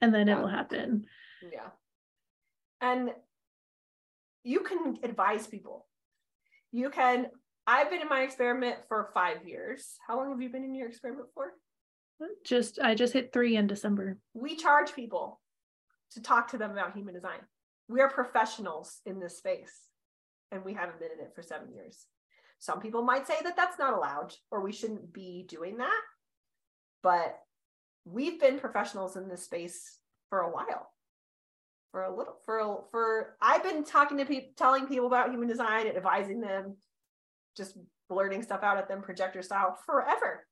[0.00, 0.36] And then yeah.
[0.36, 1.06] it will happen.
[1.42, 1.68] Yeah.
[2.80, 3.10] And
[4.42, 5.86] you can advise people.
[6.72, 7.26] You can,
[7.66, 9.94] I've been in my experiment for five years.
[10.06, 11.52] How long have you been in your experiment for?
[12.44, 14.18] Just, I just hit three in December.
[14.34, 15.40] We charge people
[16.12, 17.38] to talk to them about human design.
[17.88, 19.74] We are professionals in this space,
[20.52, 22.06] and we haven't been in it for seven years.
[22.58, 26.00] Some people might say that that's not allowed or we shouldn't be doing that.
[27.02, 27.38] But
[28.04, 29.98] we've been professionals in this space
[30.28, 30.90] for a while
[31.90, 35.86] for a little for for I've been talking to people telling people about human design
[35.86, 36.76] and advising them
[37.56, 37.76] just
[38.08, 40.46] blurting stuff out at them projector style forever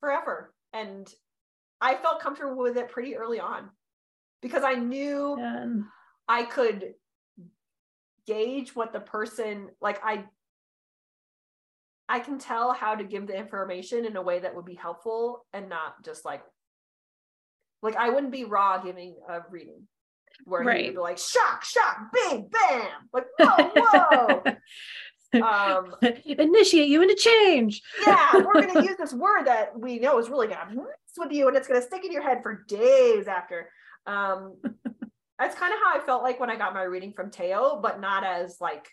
[0.00, 1.08] forever and
[1.80, 3.70] I felt comfortable with it pretty early on
[4.42, 5.66] because I knew yeah.
[6.30, 6.94] I could
[8.24, 10.26] gauge what the person like I
[12.08, 15.44] I can tell how to give the information in a way that would be helpful
[15.52, 16.42] and not just like
[17.82, 19.88] like I wouldn't be Ra giving a reading
[20.44, 20.84] where right.
[20.84, 24.42] he'd be like shock, shock, bing, bam, like whoa,
[25.34, 25.42] whoa.
[25.42, 27.82] um, initiate you into change.
[28.06, 30.86] yeah, we're gonna use this word that we know is really gonna mess
[31.18, 33.68] with you, and it's gonna stick in your head for days after.
[34.06, 34.58] Um,
[35.40, 38.00] that's kind of how I felt like when I got my reading from Teo, but
[38.00, 38.88] not as like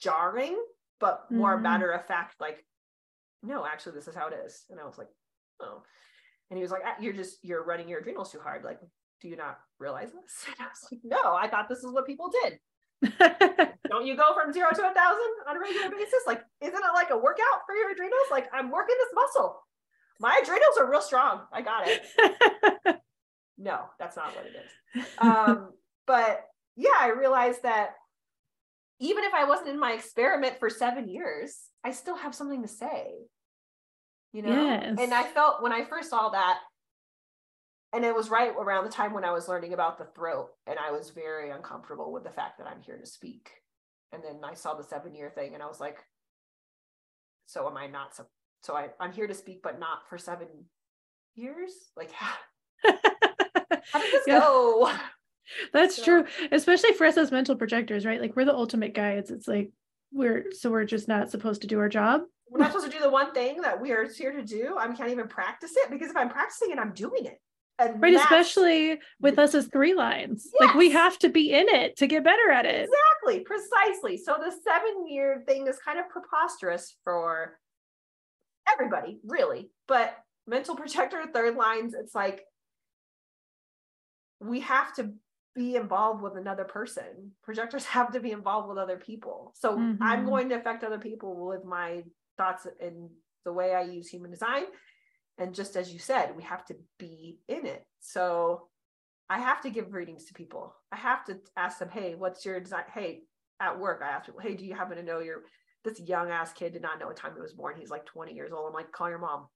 [0.00, 0.58] jarring,
[0.98, 1.62] but more mm.
[1.62, 2.64] matter of fact, like,
[3.42, 4.64] no, actually, this is how it is.
[4.70, 5.08] And I was like,
[5.60, 5.82] oh.
[6.50, 8.64] And he was like, ah, you're just you're running your adrenals too hard.
[8.64, 8.80] Like,
[9.20, 10.46] do you not realize this?
[10.48, 12.58] And I was like, no, I thought this is what people did.
[13.88, 16.22] Don't you go from zero to a thousand on a regular basis?
[16.26, 18.30] Like, isn't it like a workout for your adrenals?
[18.30, 19.60] Like, I'm working this muscle.
[20.20, 21.42] My adrenals are real strong.
[21.52, 22.96] I got it.
[23.58, 25.06] no, that's not what it is.
[25.18, 25.70] Um,
[26.06, 26.44] but
[26.76, 27.90] yeah, I realized that
[29.00, 32.68] even if I wasn't in my experiment for seven years, I still have something to
[32.68, 33.14] say.
[34.32, 34.64] You know?
[34.64, 34.96] Yes.
[34.98, 36.58] And I felt when I first saw that,
[37.92, 40.78] and it was right around the time when I was learning about the throat, and
[40.78, 43.50] I was very uncomfortable with the fact that I'm here to speak.
[44.12, 45.98] And then I saw the seven year thing, and I was like,
[47.46, 48.24] "So am I not so?
[48.62, 50.46] So I, I'm here to speak, but not for seven
[51.34, 51.72] years?
[51.96, 52.12] Like,
[53.92, 54.38] how, how did this yeah.
[54.40, 54.92] go?"
[55.72, 56.04] That's so.
[56.04, 58.20] true, especially for us as mental projectors, right?
[58.20, 59.30] Like we're the ultimate guides.
[59.30, 59.70] It's like
[60.12, 62.22] we're so we're just not supposed to do our job.
[62.48, 64.76] We're not supposed to do the one thing that we are here to do.
[64.78, 67.40] I can't even practice it because if I'm practicing it, I'm doing it.
[67.78, 70.48] And right, especially with us as three lines.
[70.52, 70.68] Yes.
[70.68, 72.88] Like we have to be in it to get better at it.
[72.88, 74.18] Exactly, precisely.
[74.18, 77.58] So the seven year thing is kind of preposterous for
[78.70, 80.16] everybody really but
[80.46, 82.44] mental projector third lines it's like
[84.42, 85.12] we have to
[85.54, 87.32] be involved with another person.
[87.42, 89.52] Projectors have to be involved with other people.
[89.54, 90.02] So mm-hmm.
[90.02, 92.02] i'm going to affect other people with my
[92.38, 93.10] thoughts and
[93.44, 94.64] the way i use human design.
[95.38, 97.84] And just as you said we have to be in it.
[98.00, 98.68] So
[99.28, 100.74] i have to give readings to people.
[100.90, 102.84] I have to ask them hey what's your design?
[102.92, 103.22] Hey
[103.60, 105.42] at work i ask people hey do you happen to know your
[105.84, 107.76] this young ass kid did not know what time he was born.
[107.78, 108.66] He's like 20 years old.
[108.68, 109.46] I'm like call your mom.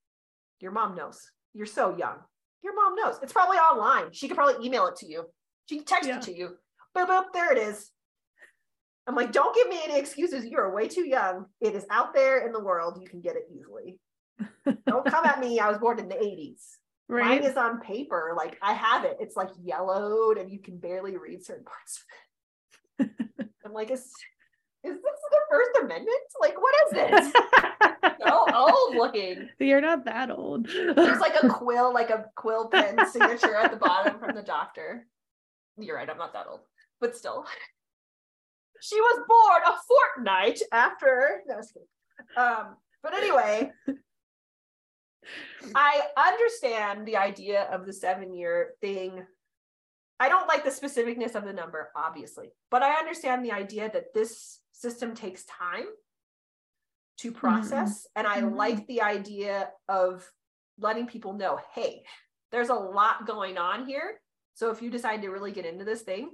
[0.60, 1.20] Your mom knows.
[1.54, 2.18] You're so young
[2.66, 3.18] your mom knows.
[3.22, 4.12] It's probably online.
[4.12, 5.24] She could probably email it to you.
[5.66, 6.16] She can text yeah.
[6.16, 6.56] it to you.
[6.96, 7.90] Boop boop there it is.
[9.06, 10.44] I'm like don't give me any excuses.
[10.44, 11.46] You're way too young.
[11.60, 12.98] It is out there in the world.
[13.00, 13.98] You can get it easily.
[14.86, 15.60] Don't come at me.
[15.60, 16.60] I was born in the 80s
[17.08, 17.40] right.
[17.40, 18.34] mine is on paper.
[18.36, 19.16] Like i have it.
[19.20, 22.04] It's like yellowed and you can barely read certain parts
[23.00, 23.46] of it.
[23.64, 24.10] I'm like is
[24.86, 26.18] is this the first amendment?
[26.40, 27.32] Like what is this?
[28.26, 29.48] So old looking.
[29.58, 30.66] You're not that old.
[30.66, 35.06] There's like a quill like a quill pen signature at the bottom from the doctor.
[35.78, 36.60] You're right i'm not that old
[37.00, 37.44] but still.
[38.80, 41.60] She was born a fortnight after no,
[42.42, 43.70] um but anyway
[45.74, 49.24] I understand the idea of the seven year thing.
[50.18, 54.14] I don't like the specificness of the number, obviously, but I understand the idea that
[54.14, 55.86] this system takes time
[57.18, 57.38] to mm-hmm.
[57.38, 57.90] process.
[57.90, 58.18] Mm-hmm.
[58.18, 58.56] And I mm-hmm.
[58.56, 60.28] like the idea of
[60.78, 62.02] letting people know hey,
[62.52, 64.20] there's a lot going on here.
[64.54, 66.30] So if you decide to really get into this thing,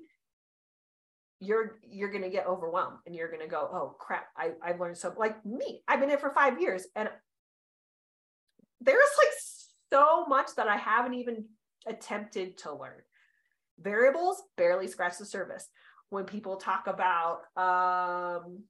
[1.40, 5.12] you're you're gonna get overwhelmed and you're gonna go, oh crap, I, I've learned so
[5.16, 7.08] like me, I've been in for five years and
[8.80, 9.34] there's like
[9.90, 11.46] so much that I haven't even
[11.86, 13.00] attempted to learn.
[13.80, 15.68] Variables barely scratch the surface.
[16.12, 18.64] When people talk about um,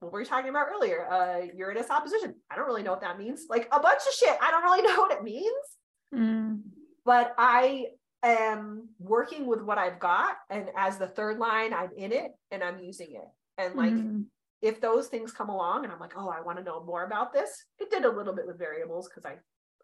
[0.00, 3.18] what we were talking about earlier, uh, Uranus opposition, I don't really know what that
[3.18, 3.46] means.
[3.48, 5.66] Like a bunch of shit, I don't really know what it means.
[6.14, 6.60] Mm.
[7.06, 7.86] But I
[8.22, 12.62] am working with what I've got, and as the third line, I'm in it and
[12.62, 13.28] I'm using it.
[13.56, 14.26] And like, mm.
[14.60, 17.32] if those things come along, and I'm like, oh, I want to know more about
[17.32, 17.64] this.
[17.78, 19.36] It did a little bit with variables because I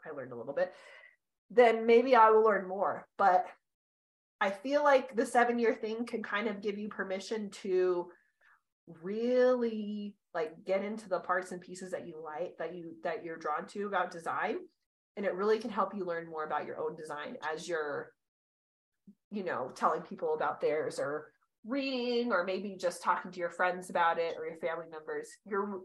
[0.06, 0.74] I learned a little bit,
[1.50, 3.06] then maybe I will learn more.
[3.16, 3.46] But
[4.40, 8.08] I feel like the seven year thing can kind of give you permission to
[9.02, 13.36] really like get into the parts and pieces that you like that you that you're
[13.36, 14.56] drawn to about design
[15.16, 18.12] and it really can help you learn more about your own design as you're
[19.30, 21.26] you know telling people about theirs or
[21.66, 25.82] reading or maybe just talking to your friends about it or your family members you're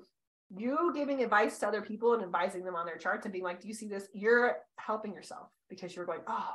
[0.58, 3.62] you giving advice to other people and advising them on their charts and being like,
[3.62, 4.08] do you see this?
[4.14, 6.54] You're helping yourself because you're going, oh,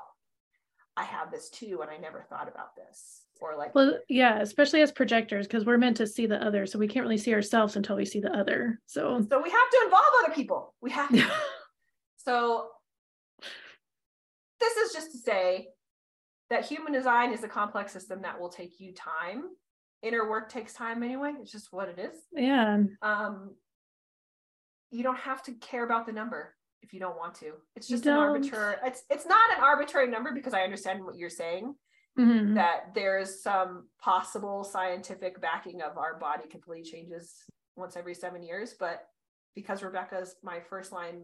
[0.99, 1.81] I have this too.
[1.83, 3.23] And I never thought about this.
[3.41, 6.67] Or like, well, yeah, especially as projectors, because we're meant to see the other.
[6.67, 8.81] So we can't really see ourselves until we see the other.
[8.87, 10.75] So, so we have to involve other people.
[10.81, 11.25] We have to.
[12.17, 12.67] so
[14.59, 15.69] this is just to say
[16.51, 19.45] that human design is a complex system that will take you time
[20.03, 23.51] inner work takes time anyway it's just what it is yeah um
[24.91, 27.53] you don't have to care about the number if you don't want to.
[27.77, 28.77] It's just an arbitrary.
[28.85, 31.75] It's it's not an arbitrary number because I understand what you're saying.
[32.19, 32.55] Mm-hmm.
[32.55, 37.35] That there's some possible scientific backing of our body completely changes
[37.77, 39.07] once every seven years, but
[39.55, 41.23] because Rebeka's my first line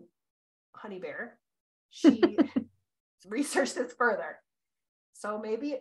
[0.74, 1.38] honey bear,
[1.90, 2.36] she
[3.26, 4.36] researched this further.
[5.12, 5.76] So maybe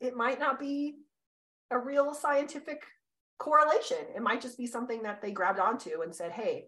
[0.00, 0.96] it, might not be
[1.70, 2.82] a real scientific
[3.38, 3.98] correlation.
[4.14, 6.66] It might just be something that they grabbed onto and said, hey,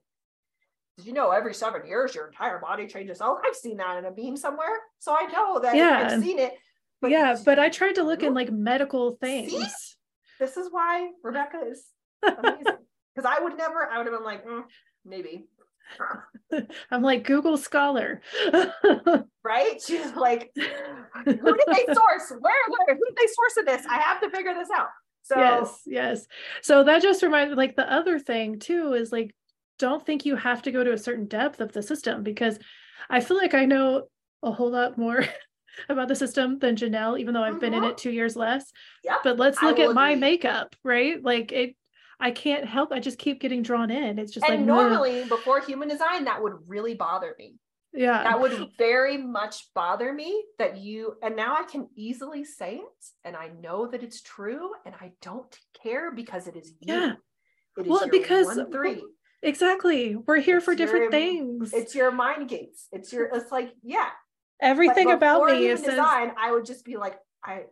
[1.03, 3.19] you know every seven years your entire body changes?
[3.21, 4.81] Oh, I've seen that in a beam somewhere.
[4.99, 6.09] So I know that yeah.
[6.11, 6.55] I've seen it.
[7.01, 9.53] But yeah, but I tried to look in like medical things.
[9.53, 9.65] See?
[10.39, 11.85] This is why Rebeka is
[12.23, 12.79] amazing.
[13.15, 14.63] Because I would never, I would have been like, mm,
[15.05, 15.47] maybe.
[16.91, 18.21] I'm like Google Scholar.
[19.45, 19.81] right?
[19.81, 20.63] She's like, who
[21.25, 22.33] did they source?
[22.41, 23.87] Where, where, who did they source in this?
[23.89, 24.89] I have to figure this out.
[25.23, 26.27] So yes, yes.
[26.63, 29.35] So that just reminded like the other thing too is like
[29.79, 32.59] don't think you have to go to a certain depth of the system because
[33.11, 34.09] I feel like I know
[34.43, 35.25] a whole lot more
[35.89, 37.61] about the system than Janelle, even though I've mm-hmm.
[37.61, 37.91] been in mm-hmm.
[37.91, 38.73] it two years less.
[39.05, 39.19] Yeah.
[39.23, 41.23] But let's look at my makeup, right?
[41.23, 41.77] Like it
[42.19, 44.19] I can't help, I just keep getting drawn in.
[44.19, 47.57] It's just and like normally before human design, that would really bother me.
[47.93, 48.23] Yeah.
[48.23, 53.07] That would very much bother me that you and now I can easily say it
[53.25, 56.95] and I know that it's true and I don't care because it is you.
[56.95, 57.13] Yeah.
[57.79, 59.03] It is well, because one, three.
[59.43, 60.17] Exactly.
[60.17, 61.73] We're here it's for different your, things.
[61.73, 62.89] It's your mind gates.
[62.93, 64.09] It's your it's like, yeah.
[64.61, 67.65] Everything about me is design, I would just be like, I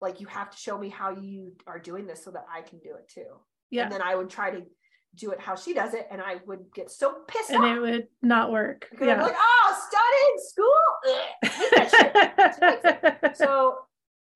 [0.00, 2.78] like you have to show me how you are doing this so that I can
[2.78, 3.26] do it too.
[3.70, 3.84] Yeah.
[3.84, 4.62] And then I would try to
[5.14, 7.76] do it how she does it, and I would get so pissed and off.
[7.76, 8.86] it would not work.
[8.90, 9.24] Because I'd be Yeah.
[9.24, 10.78] like, oh, studying school.
[11.08, 11.90] Ugh, hate
[12.30, 13.36] that shit.
[13.36, 13.78] so,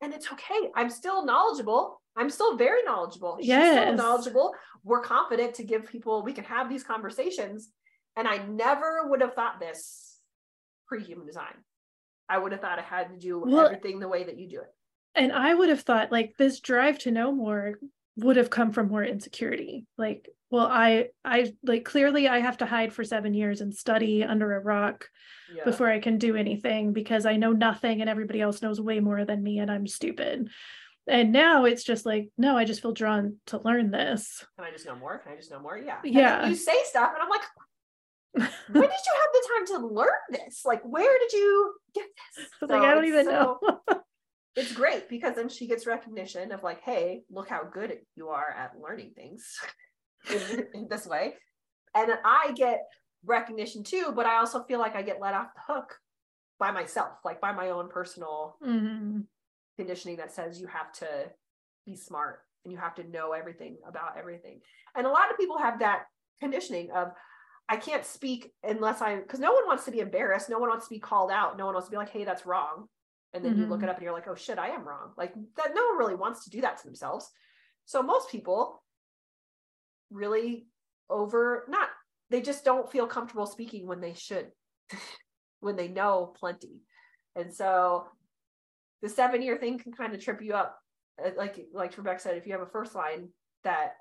[0.01, 0.71] and it's okay.
[0.75, 2.02] I'm still knowledgeable.
[2.17, 3.39] I'm still very knowledgeable.
[3.41, 3.97] Yes.
[3.97, 4.55] knowledgeable.
[4.85, 7.71] We're confident to give people, we can have these conversations.
[8.17, 10.19] And I never would have thought this
[10.87, 11.55] pre human design.
[12.29, 14.61] I would have thought I had to do Well- everything the way that you do
[14.61, 14.73] it.
[15.15, 17.79] and I would have thought like this drive to know more
[18.17, 19.87] would have come from more insecurity.
[19.99, 24.23] Like, well, I I like clearly I have to hide for 7 years and study
[24.25, 25.09] under a rock
[25.55, 25.65] Yeah.
[25.65, 29.25] before I can do anything because I know nothing and everybody else knows way more
[29.25, 30.51] than me and I'm stupid.
[31.09, 34.45] And now it's just like, no, I just feel drawn to learn this.
[34.57, 35.19] Can I just know more?
[35.19, 35.77] Can I just know more?
[35.77, 35.99] Yeah.
[36.05, 36.47] Yeah.
[36.47, 37.43] you say stuff, and I'm like,
[38.71, 40.63] when did you have the time to learn this?
[40.65, 42.47] Like, where did you get this?
[42.61, 43.79] I was like, I don't even so- know.
[44.55, 48.51] It's great because then she gets recognition of like, hey, look how good you are
[48.55, 49.59] at learning things
[50.31, 51.37] in, in this way.
[51.95, 52.81] And I get
[53.25, 55.97] recognition too, but I also feel like I get let off the hook
[56.59, 59.25] by myself, like by my own personal Mhm.
[59.77, 61.07] Conditioning that says you have to
[61.87, 64.61] be smart and you have to know everything about everything.
[64.95, 66.05] And a lot of people have that
[66.41, 67.13] conditioning of
[67.69, 70.87] I can't speak unless I because no one wants to be embarrassed, no one wants
[70.89, 72.87] to be called out, no one wants to be like, hey, that's wrong.
[73.33, 73.85] And then you look Mhm.
[73.85, 75.13] it up and you're like, oh shit, I am wrong.
[75.17, 77.31] Like that no one really wants to do that to themselves.
[77.87, 78.83] So most people
[80.11, 80.67] really
[81.09, 81.89] over not
[82.31, 84.51] they just don't feel comfortable speaking when they should,
[85.61, 86.81] when they know plenty.
[87.37, 88.07] And so
[89.03, 90.79] the seven year thing can kind of trip you up.
[91.25, 93.29] Uh, Like like Rebeka said, if you have a first line
[93.65, 93.95] that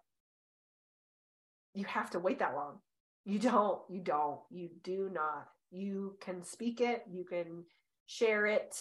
[1.73, 2.79] you have to wait that long.
[3.23, 5.47] You don't, you don't, you do not.
[5.71, 7.63] You can speak it, you can
[8.07, 8.75] share it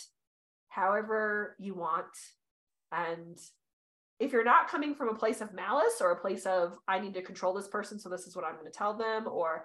[0.69, 2.07] however you want.
[2.91, 3.39] And
[4.19, 7.15] if you're not coming from a place of malice or a place of I need
[7.15, 9.65] to control this person, so this is what I'm going to tell them, or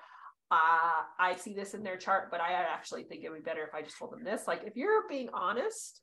[0.52, 3.64] uh, I see this in their chart, but I actually think it would be better
[3.64, 4.44] if I just told them this.
[4.48, 6.02] Like if you're being honest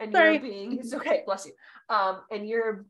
[0.00, 0.34] and Sorry.
[0.34, 1.52] you're being it's okay, bless you.
[1.88, 2.86] Um, and you're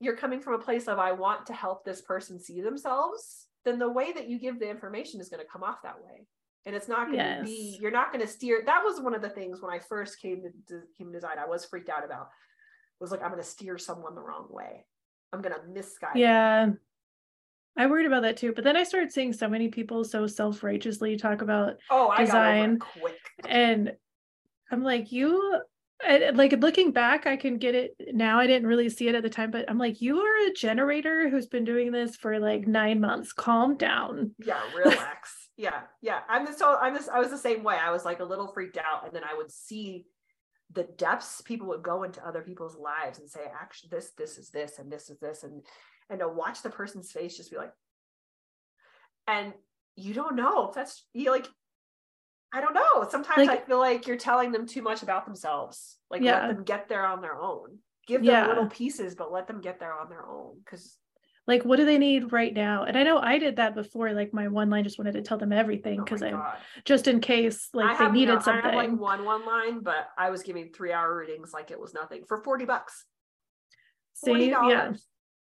[0.00, 3.78] you're coming from a place of I want to help this person see themselves, then
[3.78, 6.26] the way that you give the information is going to come off that way.
[6.66, 7.44] And it's not going to Yes.
[7.46, 8.62] be, you're not going to steer.
[8.66, 11.46] That was one of the things when I first came to, to human design, I
[11.46, 12.28] was freaked out about
[13.00, 14.84] was like, I'm going to steer someone the wrong way.
[15.32, 16.14] I'm going to misguide.
[16.14, 16.20] them.
[16.20, 16.70] Yeah.
[17.78, 18.52] I worried about that too.
[18.52, 22.24] But then I started seeing so many people so self righteously talk about Oh, I
[22.24, 22.78] Design.
[22.78, 23.18] quick.
[23.48, 23.92] and
[24.70, 25.60] I'm like, you
[26.04, 28.38] I- like looking back, I can get it now.
[28.38, 31.28] I didn't really see it at the time, but I'm like, you are a generator
[31.30, 33.32] who's been doing this for like nine months.
[33.32, 34.32] Calm down.
[34.44, 35.48] Yeah, relax.
[35.56, 36.20] yeah, yeah.
[36.28, 37.08] I'm the so I'm this.
[37.08, 37.76] I was the same way.
[37.76, 40.04] I was like a little freaked out, and then I would see
[40.72, 44.50] the depths people would go into other people's lives and say, actually, this, this is
[44.50, 45.62] this, and this is this, and
[46.10, 47.72] and to watch the person's face just be like,
[49.26, 49.54] and
[49.96, 51.48] you don't know if that's you like.
[52.56, 53.06] I don't know.
[53.10, 55.98] Sometimes Like- I feel like you're telling them too much about themselves.
[56.10, 56.46] Like Yeah.
[56.46, 57.80] let them get there on their own.
[58.06, 58.46] Give them Yeah.
[58.46, 60.60] little pieces, but let them get there on their own.
[60.64, 60.96] Because
[61.46, 62.82] Like, what do they need right now?
[62.84, 64.12] And I know I did that before.
[64.14, 67.06] Like, my one line just wanted to tell them everything oh because my I just
[67.06, 68.64] in case I like they have, needed no, I something.
[68.64, 71.92] have like one one line, but I was giving three hour readings like it was
[71.94, 73.04] nothing for 40 bucks.
[74.24, 74.38] $40.
[74.38, 74.92] See, yeah,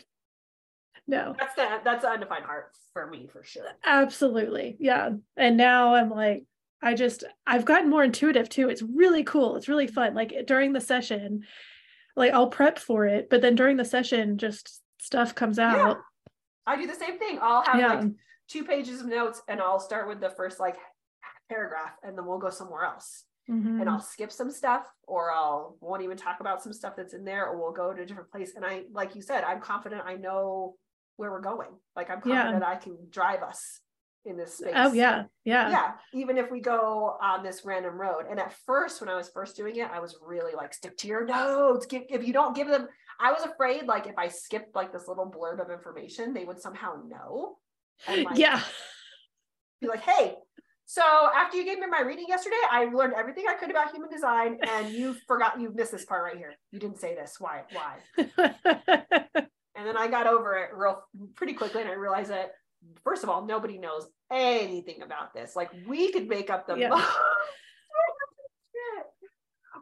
[1.07, 3.65] no, That's the that's the undefined heart for me for sure.
[3.85, 5.11] absolutely, yeah.
[5.37, 6.45] And now I'm like,
[6.83, 8.69] I just I've gotten more intuitive too.
[8.69, 9.57] It's really cool.
[9.57, 10.15] It's really fun.
[10.15, 11.45] Like during the session,
[12.17, 15.77] like I'll prep for it, but then during the session, just stuff comes out.
[15.89, 15.95] Yeah.
[16.67, 17.39] I do the same thing.
[17.41, 17.95] I'll have Yeah.
[18.01, 18.11] like
[18.49, 20.77] two pages of notes and I'll start with the first like
[21.49, 23.25] paragraph and then we'll go somewhere else.
[23.49, 23.81] Mhm.
[23.81, 27.25] And I'll skip some stuff or I'll won't even talk about some stuff that's in
[27.25, 28.55] there or we'll go to a different place.
[28.55, 30.77] And I like you said, I'm confident I know
[31.17, 31.71] where we're going.
[31.97, 32.43] Like I'm Yeah.
[32.43, 33.81] confident I can drive us
[34.25, 34.73] in this space.
[34.75, 38.25] Oh yeah, yeah, yeah even if we go on this random road.
[38.29, 41.09] And at first when i was first doing it i was really like stick to
[41.09, 41.87] your notes.
[41.87, 42.89] Give, if you don't give them
[43.21, 46.61] i was afraid like if i skipped like this little blurb of information they would
[46.61, 47.57] somehow know.
[48.07, 48.63] And like yeah.
[49.81, 50.35] be like hey
[50.85, 54.11] so after you gave me my reading yesterday i learned everything i could about human
[54.11, 56.55] design and you forgot you missed this part right here.
[56.71, 57.37] You didn't say this.
[57.39, 57.63] Why?
[57.73, 59.47] Why?
[59.79, 61.05] And then i got over it real
[61.37, 62.51] pretty quickly and i realized that
[63.05, 65.57] first of all nobody knows anything about this.
[65.57, 66.89] Like we could make up the Yeah.
[66.91, 67.07] most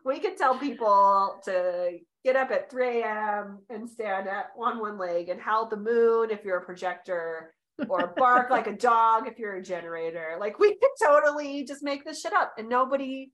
[0.05, 4.99] we could tell people to get up at 3 a.m and stand at on one
[4.99, 7.53] leg and howl at the moon if you're a projector
[7.89, 10.37] or bark like a dog if you're a generator.
[10.39, 13.33] Like we could totally just make this shit up and nobody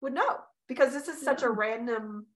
[0.00, 0.38] would know
[0.68, 2.26] because this is such a random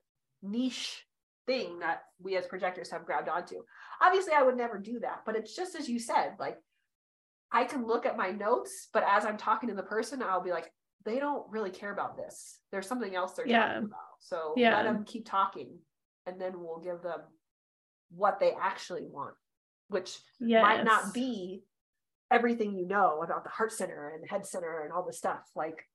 [0.43, 1.06] niche
[1.47, 3.63] thing that we as projectors have grabbed onto.
[4.01, 6.59] Obviously, I would never do that, but it's just as you said, like
[7.53, 10.51] I can look at my notes, but as I'm talking to the person, I'll be
[10.51, 10.71] like,
[11.05, 12.59] they don't really care about this.
[12.73, 13.69] There's something else they're Yeah.
[13.69, 14.01] talking about.
[14.19, 14.77] So Yeah.
[14.77, 15.79] let them keep talking
[16.27, 17.21] and then we'll give them
[18.11, 19.37] what they actually want,
[19.89, 20.63] which yes.
[20.63, 21.65] might not be
[22.31, 25.49] everything you know about the heart center and the head center and all this stuff.
[25.55, 25.89] Like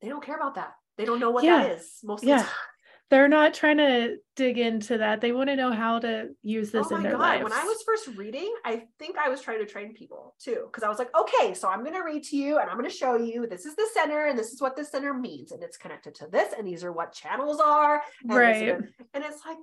[0.00, 0.74] they don't care about that.
[0.96, 1.62] They don't know what Yeah.
[1.64, 2.38] that is most of Yeah.
[2.38, 2.52] the time.
[3.10, 5.20] They're not trying to dig into that.
[5.20, 7.42] They want to know how to use this oh in my their god lives.
[7.44, 10.82] when i was first reading i think i was trying to train people too because
[10.82, 12.94] i was like okay so i'm going to read to you and i'm going to
[12.94, 15.76] show you this is the center and this is what the center means and it's
[15.76, 18.68] connected to this and these are what channels are and right.
[18.68, 19.58] and, and it's like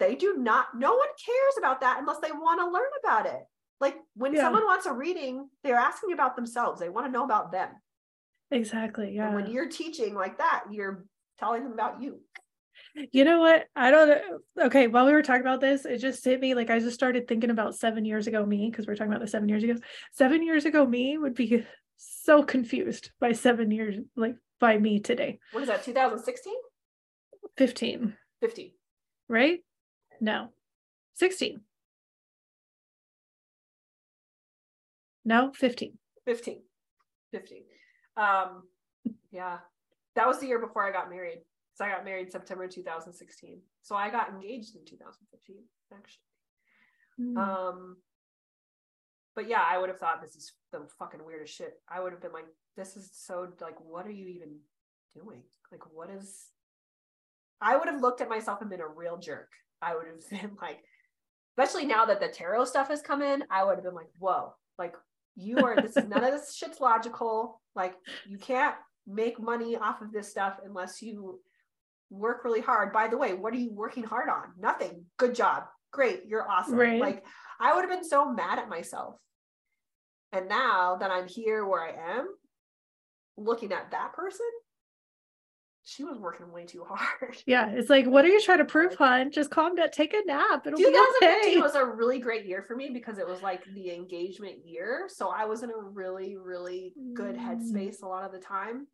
[0.00, 3.42] they do not no one cares about that unless they want to learn about it
[3.80, 4.42] like when Yeah.
[4.42, 7.68] someone wants a reading they're asking about themselves they want to know about them
[8.50, 9.12] Exactly.
[9.14, 9.26] Yeah.
[9.28, 11.04] and when you're teaching like that you're
[11.38, 12.20] telling them about you
[13.12, 13.64] You know what?
[13.74, 14.66] I don't know.
[14.66, 17.26] Okay, while we were talking about this, it just hit me like I just started
[17.26, 19.74] thinking about seven years ago me because we're talking about the seven years ago.
[20.12, 21.64] Seven years ago me would be
[21.96, 25.38] so confused by seven years like by me today.
[25.52, 26.54] what is that 2016
[27.56, 28.70] 15, 15
[29.28, 29.60] right?
[30.20, 30.48] No.
[31.14, 31.60] 16.
[35.24, 35.98] No, 15.
[36.24, 36.60] 15
[37.32, 37.62] 15
[38.16, 38.64] um
[39.30, 39.58] yeah
[40.16, 41.42] that was the year before i got married.
[41.74, 45.56] So i got married september 2016 so i got engaged in 2015
[45.94, 46.22] actually.
[47.20, 47.38] Mm.
[47.38, 47.96] um
[49.34, 51.74] but yeah i would have thought this is the fucking weirdest shit.
[51.88, 52.46] I would have been like
[52.76, 54.56] this is so like what are you even
[55.14, 55.42] doing?
[55.70, 56.46] Like what is
[57.60, 59.52] i would have looked at myself and been a real jerk.
[59.80, 60.80] I would have been like
[61.58, 64.52] especially now that the tarot stuff has come in i would have been like whoa
[64.78, 64.94] like
[65.36, 67.60] you are this is none of this shit's logical.
[67.74, 67.94] Like
[68.26, 68.74] you can't
[69.06, 71.40] make money off of this stuff unless you
[72.10, 75.64] work really hard by the way what are you working hard on nothing good job
[75.92, 77.00] great you're awesome Right.
[77.00, 77.24] like
[77.60, 79.16] i would have been so mad at myself
[80.32, 82.28] and now that i'm here where i am
[83.36, 84.46] looking at that person
[85.88, 88.96] she was working way too hard Yeah, it's like, what are you trying to prove,
[88.96, 89.30] hon?
[89.30, 90.66] Just calm down, take a nap.
[90.66, 91.60] It'll be 2015 okay.
[91.60, 95.04] was a really great year for me because it was like the engagement year.
[95.08, 97.40] So I was in a really, really good Mm.
[97.40, 98.88] headspace a lot of the time.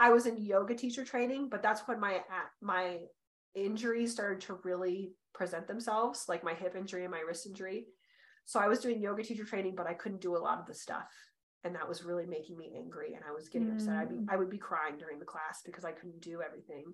[0.00, 2.20] I was in yoga teacher training, but that's when my
[2.60, 2.98] my
[3.54, 7.86] injuries started to really present themselves, like my hip injury and my wrist injury.
[8.44, 10.74] So I was doing yoga teacher training, but I couldn't do a lot of the
[10.74, 11.08] stuff.
[11.64, 13.96] And that was really making me angry and I was getting upset.
[13.96, 14.26] I'd be Mm.
[14.30, 16.84] I would be crying during the class because I couldn't do everything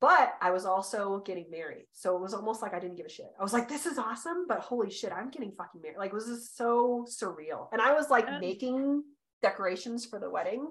[0.00, 1.86] but I was also getting married.
[1.92, 3.32] So it was almost like I didn't give a shit.
[3.38, 5.98] I was like, this is awesome, but holy shit, I'm getting fucking married.
[5.98, 7.68] Like, it was just so surreal.
[7.72, 8.38] And I was like Yeah.
[8.38, 9.02] making
[9.42, 10.70] decorations for the wedding.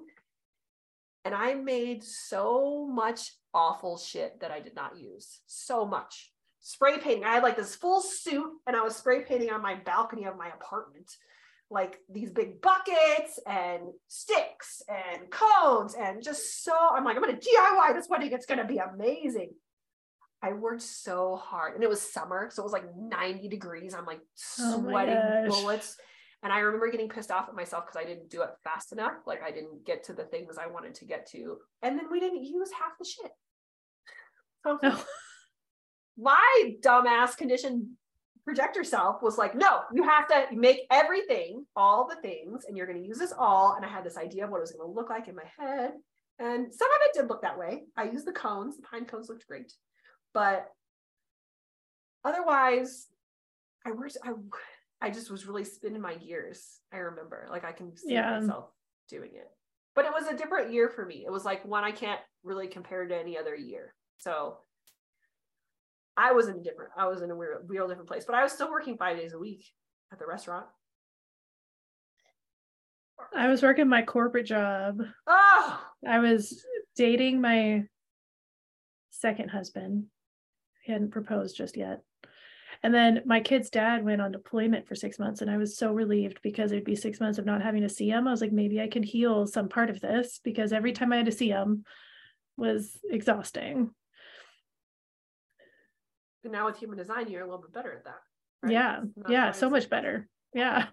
[1.28, 5.40] And I made so much awful shit that I did not use.
[5.46, 6.32] So much.
[6.58, 7.26] Spray painting.
[7.26, 10.38] I had like this full suit and I was spray painting on my balcony of
[10.38, 11.10] my apartment
[11.70, 17.34] like these big buckets and sticks and cones and just so I'm like, I'm gonna
[17.36, 18.32] DIY this wedding.
[18.32, 19.50] It's gonna be amazing.
[20.42, 23.92] I worked so hard and it was summer, so it was like 90 degrees.
[23.92, 24.20] I'm like
[24.60, 25.48] Oh sweating gosh.
[25.50, 25.98] bullets.
[26.42, 29.14] And I remember getting pissed off at myself because I didn't do it fast enough.
[29.26, 31.58] Like I didn't get to the things I wanted to get to.
[31.82, 33.32] And then we didn't use half the shit.
[34.64, 35.04] So Oh.
[36.18, 37.96] my dumbass condition
[38.44, 42.86] projector self was like, no, you have to make everything, all the things, and you're
[42.86, 43.74] going to use this all.
[43.74, 45.44] And I had this idea of what it was going to look like in my
[45.58, 45.92] head.
[46.38, 47.82] And some of it did look that way.
[47.96, 49.72] I used the cones, the pine cones looked great.
[50.32, 50.66] But
[52.24, 53.06] otherwise,
[53.84, 54.30] I worked, I,
[55.00, 56.80] I just was really spinning my gears.
[56.92, 58.40] I remember, like, I can see Yeah.
[58.40, 58.70] myself
[59.08, 59.48] doing it.
[59.94, 61.24] But it was a different year for me.
[61.24, 63.94] It was like one I can't really compare to any other year.
[64.18, 64.58] So
[66.16, 68.42] I was in a different, I was in a real, real different place, but I
[68.42, 69.64] was still working five days a week
[70.12, 70.66] at the restaurant.
[73.34, 75.00] I was working my corporate job.
[75.26, 76.64] Oh, I was
[76.96, 77.84] dating my
[79.10, 80.06] second husband.
[80.82, 82.02] He hadn't proposed just yet.
[82.82, 85.92] And then my kid's dad went on deployment for six months, and I was so
[85.92, 88.28] relieved because it'd be six months of not having to see him.
[88.28, 91.16] I was like, maybe I could heal some part of this because every time I
[91.16, 91.84] had to see him
[92.56, 93.90] was exhausting.
[96.44, 98.20] and now with human design, you're a little bit better at that.
[98.62, 98.72] right?
[98.72, 100.28] Yeah, yeah, so much better.
[100.54, 100.86] Yeah.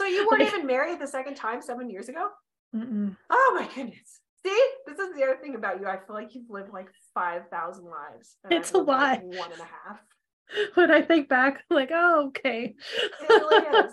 [0.00, 2.28] So you weren't Like- even married the second time seven years ago?
[2.74, 3.16] Mm-mm.
[3.30, 4.20] Oh my goodness.
[4.44, 5.86] See, this is the other thing about you.
[5.86, 8.36] I feel like you've lived like 5,000 lives.
[8.50, 9.38] It's a lived, like, lot.
[9.38, 10.00] one and a half.
[10.74, 12.74] When I think back, I'm like, oh, okay.
[13.20, 13.92] It really is.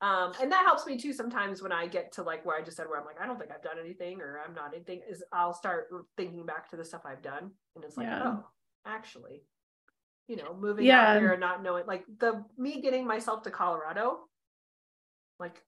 [0.00, 2.76] Um, and that helps me too sometimes when I get to like where I just
[2.76, 5.22] said where I'm like, I don't think I've done anything or I'm not anything, is
[5.32, 5.86] I'll start
[6.16, 7.52] thinking back to the stuff I've done.
[7.76, 8.22] And it's like, Yeah.
[8.24, 8.44] oh,
[8.84, 9.44] actually,
[10.26, 11.12] you know, moving Yeah.
[11.12, 14.18] out here and not knowing like the me getting myself to Colorado,
[15.38, 15.62] like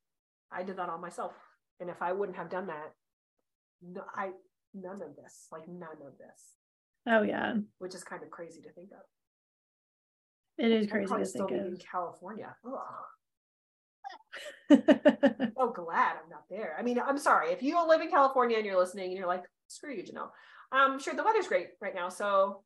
[0.51, 1.35] I did that all myself.
[1.79, 2.93] And if I wouldn't have done that,
[3.83, 4.33] no, I
[4.75, 6.57] none of this, like none of this,
[7.07, 7.55] Oh yeah.
[7.79, 9.05] which is kind of crazy to think of.
[10.59, 11.79] It is crazy to still think be in of.
[11.81, 12.55] California.
[15.57, 16.77] Oh glad I'm not there.
[16.79, 17.53] I mean, I'm sorry.
[17.53, 20.31] If you live in California and you're listening and you're like, screw you, Janelle.
[20.73, 22.09] I'm sure the weather's great right now.
[22.09, 22.63] So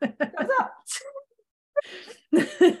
[0.00, 0.74] thumbs up.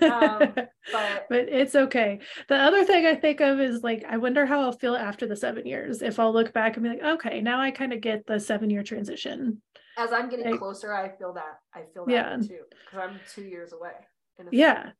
[0.02, 0.54] Um,
[0.92, 2.18] but but it's okay.
[2.48, 5.36] The other thing I think of is like, I wonder how I'll feel after the
[5.36, 6.02] seven years.
[6.02, 8.70] If I'll look back and be like, okay, now I kind of get the seven
[8.70, 9.62] year transition.
[9.98, 12.36] As I'm getting Like- closer, I feel that I feel that Yeah.
[12.36, 12.62] too.
[12.70, 13.92] Because I'm two years away.
[14.50, 14.90] Yeah.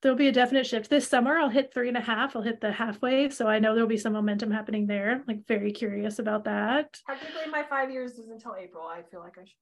[0.00, 1.36] There'll be a definite shift this summer.
[1.38, 2.34] I'll hit three and a half.
[2.34, 3.28] I'll hit the halfway.
[3.30, 5.22] So I know there'll be some momentum happening there.
[5.28, 6.98] Like, very curious about that.
[7.06, 8.84] technically my five years is until April.
[8.84, 9.56] I feel like I should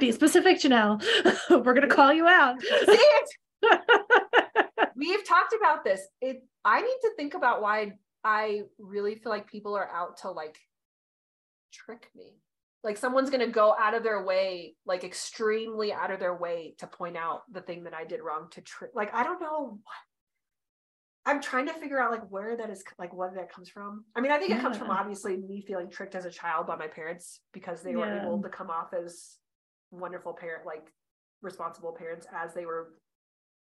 [0.00, 0.08] be.
[0.12, 1.02] specific, Janelle.
[1.50, 2.60] We're going to call you out.
[2.62, 3.30] See it?
[4.96, 6.00] We've talked about this.
[6.20, 7.92] It I need to think about why
[8.24, 10.58] I really feel like people are out to like
[11.72, 12.38] trick me.
[12.84, 16.86] Like someone's gonna go out of their way, like extremely out of their way to
[16.86, 18.90] point out the thing that I did wrong to trick.
[18.94, 19.96] Like I don't know what
[21.26, 24.04] I'm trying to figure out like where that is like what that comes from.
[24.16, 26.76] I mean, I think it comes from obviously me feeling tricked as a child by
[26.76, 29.36] my parents because they were able to come off as
[29.90, 30.86] wonderful parent, like
[31.42, 32.94] responsible parents as they were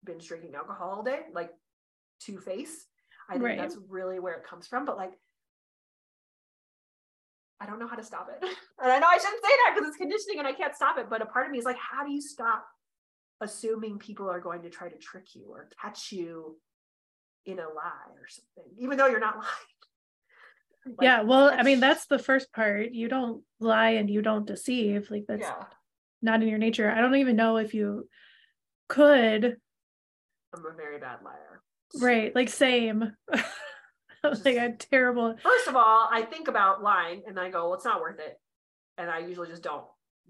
[0.05, 1.51] binge drinking alcohol all day, like
[2.21, 2.87] two face.
[3.31, 3.59] I think Right.
[3.59, 4.85] that's really where it comes from.
[4.85, 5.13] But like,
[7.65, 8.47] I don't know how to stop it.
[8.83, 11.09] And I know I shouldn't say that because it's conditioning and I can't stop it.
[11.09, 12.67] But a part of me is like, how do you stop
[13.41, 16.59] assuming people are going to try to trick you or catch you
[17.47, 19.49] in a lie or something, even though you're not lying?
[20.87, 21.23] Like, yeah.
[21.23, 22.91] Well, I mean, that's- the first part.
[22.93, 25.11] You don't lie and you don't deceive.
[25.11, 25.65] Like, that's yeah.
[26.21, 26.91] not in your nature.
[26.91, 28.07] I don't even know if you
[28.89, 29.57] could.
[30.55, 31.62] I'm a very bad liar.
[31.99, 32.35] Right.
[32.35, 33.12] Like, same.
[34.45, 35.37] like, I'm terrible.
[35.43, 38.41] First of all, I think about lying and I go, well, it's not worth it.
[38.99, 39.87] And I usually just don't.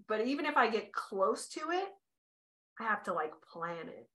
[0.09, 1.89] But even if I get close to it,
[2.81, 4.09] I have to like plan it.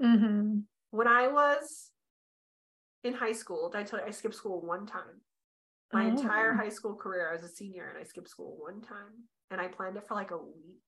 [0.00, 0.60] hmm
[0.90, 1.90] When I was
[3.04, 5.20] in high school, did I tell you I skipped school one time?
[5.92, 6.56] My entire Oh.
[6.56, 9.26] high school career, I was a senior and I skipped school one time.
[9.50, 10.82] And I planned it for like a week.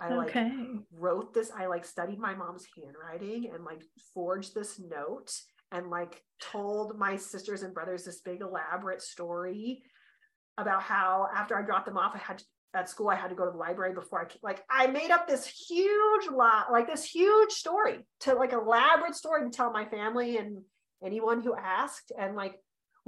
[0.00, 0.52] I like Okay.
[0.92, 3.82] wrote this i like studied my mom's handwriting and like
[4.14, 5.30] forged this note
[5.72, 9.82] and like told my sisters and brothers this big elaborate story
[10.56, 12.44] about how after i dropped them off i had to,
[12.74, 15.10] at school i had to go to the library before i c- like i made
[15.10, 19.84] up this huge lot like this huge story to like elaborate story to tell my
[19.86, 20.58] family and
[21.02, 22.56] anyone who asked and like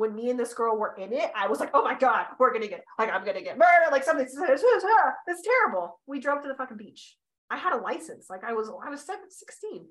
[0.01, 2.55] when me and this girl were in it, I was like, oh my God, we're
[2.55, 4.27] gonna get like I'm gonna get murdered, like something
[5.29, 6.01] it's terrible.
[6.07, 7.17] We drove to the fucking beach.
[7.51, 9.87] I had a license, like I was I was seven, 16.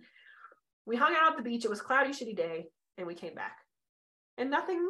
[0.86, 2.68] We hung out at the beach, it was cloudy, shitty day,
[2.98, 3.58] and we came back.
[4.38, 4.90] And nothing,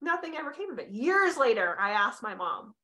[0.00, 0.90] nothing ever came of it.
[0.90, 2.74] Years later, I asked my mom,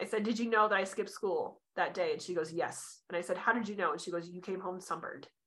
[0.00, 2.12] I said, Did you know that I skipped school that day?
[2.12, 3.00] And she goes, Yes.
[3.08, 3.92] And I said, How did you know?
[3.92, 5.28] And she goes, You came home sunburned.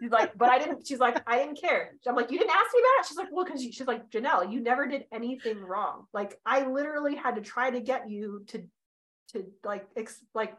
[0.00, 0.86] She's like, but I didn't.
[0.86, 1.92] She's like, I didn't care.
[2.08, 3.08] I'm like, you didn't ask me about it.
[3.08, 6.06] She's like, well, because she's like, Janelle, you never did anything wrong.
[6.14, 8.64] Like, I literally had to try to get you to,
[9.32, 10.54] to like, ex- like,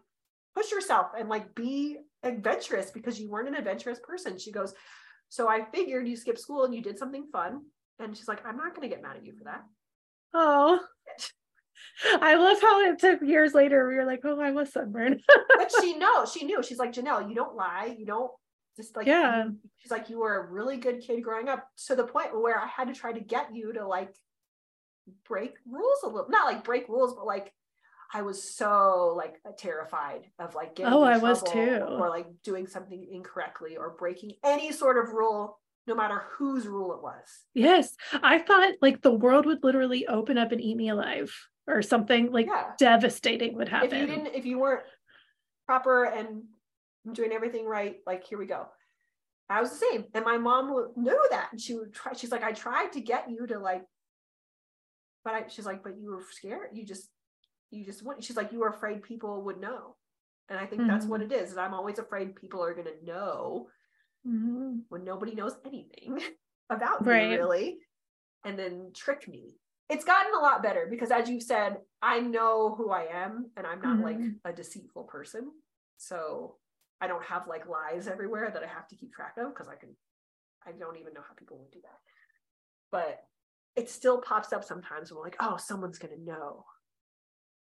[0.53, 4.37] push yourself and like be adventurous because you weren't an adventurous person.
[4.37, 4.73] She goes,
[5.29, 7.61] so I figured you skipped school and you did something fun.
[7.99, 9.63] And she's like, I'm not going to get mad at you for that.
[10.33, 10.79] Oh.
[12.21, 13.87] I love how it took years later.
[13.87, 15.21] We were like, oh, I was sunburned.
[15.57, 16.31] But she knows.
[16.31, 16.63] She knew.
[16.63, 17.95] She's like, Janelle, you don't lie.
[17.97, 18.31] You don't
[18.77, 19.45] just like Yeah.
[19.77, 22.65] she's like you were a really good kid growing up to the point where i
[22.67, 24.15] had to try to get you to like
[25.27, 27.51] break rules a little not like break rules but like
[28.13, 31.77] i was so like terrified of like getting Oh, in I was too.
[31.89, 36.93] or like doing something incorrectly or breaking any sort of rule no matter whose rule
[36.93, 37.95] it was yes.
[38.21, 41.33] I thought like the world would literally open up and eat me alive
[41.67, 43.91] or something like yeah devastating would happen.
[43.93, 44.83] if you didn't if you weren't
[45.65, 46.43] proper and
[47.13, 48.67] doing everything right like here we go
[49.49, 52.43] i was the same and my mom knew that and she would try she's like
[52.43, 53.83] i tried to get you to like
[55.23, 57.09] but i she's like but you were scared you just
[57.71, 59.95] you just went she's like you were afraid people would know
[60.49, 63.05] and i think that's what it is and i'm always afraid people are going to
[63.05, 63.67] know
[64.27, 64.83] Mhm.
[64.89, 66.19] when nobody knows anything
[66.69, 67.29] about Right.
[67.31, 67.79] me really
[68.45, 69.55] and then trick me
[69.89, 73.65] it's gotten a lot better because as you said i know who i am and
[73.65, 74.39] i'm not like Mhm.
[74.45, 75.51] a deceitful person
[75.97, 76.57] so
[77.03, 79.73] I don't have like lies everywhere that I have to keep track of because I
[79.73, 79.89] can,
[80.63, 81.97] I don't even know how people would do that.
[82.91, 83.23] But
[83.75, 85.11] it still pops up sometimes.
[85.11, 86.63] We're like, oh, someone's going to know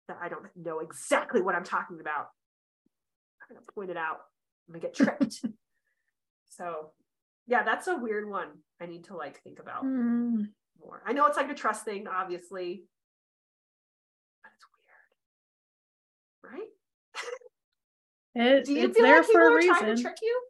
[0.09, 2.27] that I don't know exactly what I'm talking about.
[3.41, 4.19] I'm going to point it out.
[4.69, 5.45] I'm going to get tricked.
[6.51, 6.91] so,
[7.47, 8.49] yeah, that's a weird one.
[8.81, 10.49] I need to like think about mm.
[10.81, 11.03] more.
[11.07, 12.85] I know it's like a trust thing, obviously,
[14.43, 14.65] but it's
[16.45, 16.69] weird, right?
[18.37, 19.75] It, Do you feel there like people for a are reason.
[19.75, 20.43] trying to trick you?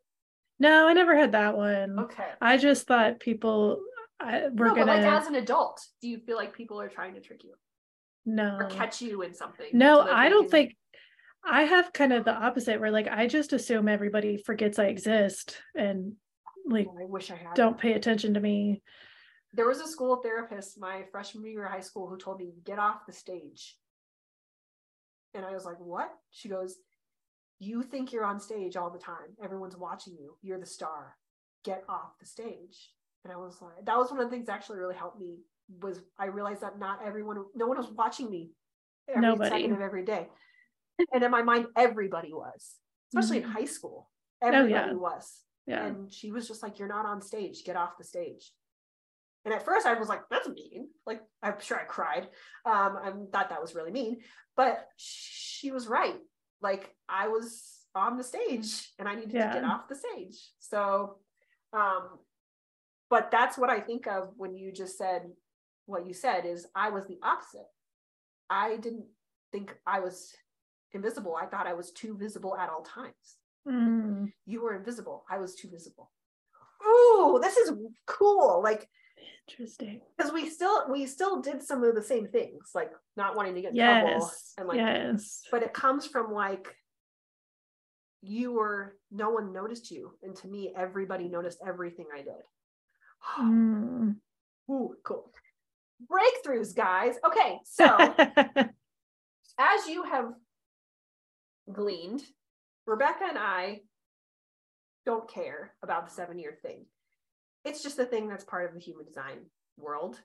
[0.58, 2.00] No, I never had that one.
[2.00, 2.26] Okay.
[2.40, 3.78] I just thought people
[4.18, 4.86] I, we're no, gonna.
[4.86, 7.54] But like as an adult, do you feel like people are trying to trick you?
[8.26, 8.56] No.
[8.58, 9.68] Or catch you in something?
[9.72, 10.50] No, so I don't can...
[10.50, 10.76] think.
[11.44, 15.56] I have kind of the opposite, where like I just assume everybody forgets I exist
[15.76, 16.14] and
[16.68, 17.54] like oh, I wish I had.
[17.54, 18.82] Don't pay attention to me.
[19.52, 22.80] There was a school therapist my freshman year of high school who told me get
[22.80, 23.78] off the stage.
[25.34, 26.76] And I was like, "What?" She goes,
[27.60, 29.36] "You think you're on stage all the time.
[29.42, 30.36] Everyone's watching you.
[30.42, 31.16] You're the star.
[31.64, 32.90] Get off the stage."
[33.26, 35.38] And I was like, that was one of the things that actually really helped me
[35.82, 38.50] was I realized that not everyone, no one was watching me
[39.08, 39.50] every Nobody.
[39.50, 40.28] second of every day.
[41.12, 42.74] And in my mind, everybody was,
[43.12, 43.50] especially mm-hmm.
[43.50, 44.10] in high school.
[44.42, 44.92] Everybody oh, yeah.
[44.92, 45.40] was.
[45.66, 45.86] Yeah.
[45.86, 48.50] And she was just like, You're not on stage, get off the stage.
[49.44, 50.88] And at first I was like, that's mean.
[51.06, 52.24] Like, I'm sure I cried.
[52.64, 54.18] Um, I thought that was really mean.
[54.56, 56.16] But she was right.
[56.60, 57.62] Like, I was
[57.94, 59.52] on the stage and I needed yeah.
[59.52, 60.50] to get off the stage.
[60.58, 61.18] So
[61.72, 62.18] um,
[63.10, 65.22] but that's what I think of when you just said
[65.86, 67.66] what you said is I was the opposite.
[68.50, 69.06] I didn't
[69.52, 70.32] think I was
[70.92, 71.36] invisible.
[71.40, 73.36] I thought I was too visible at all times.
[73.66, 74.32] Mm.
[74.44, 75.24] You were invisible.
[75.30, 76.10] I was too visible.
[76.82, 77.72] Oh, this is
[78.06, 78.62] cool.
[78.62, 78.88] Like
[79.48, 80.00] interesting.
[80.16, 83.62] Because we still we still did some of the same things, like not wanting to
[83.62, 84.02] get in yes.
[84.02, 84.30] trouble.
[84.58, 85.42] And like yes.
[85.50, 86.74] but it comes from like
[88.22, 90.12] you were no one noticed you.
[90.22, 92.34] And to me, everybody noticed everything I did.
[93.40, 94.16] Mm.
[94.70, 95.32] Ooh, cool.
[96.04, 97.14] Breakthroughs, guys.
[97.26, 97.86] Okay, so
[99.58, 100.26] as you have
[101.72, 102.22] gleaned,
[102.88, 103.80] Rebeka and I
[105.04, 106.84] don't care about the seven year thing.
[107.64, 109.46] It's just a thing that's part of the human design
[109.78, 110.20] world.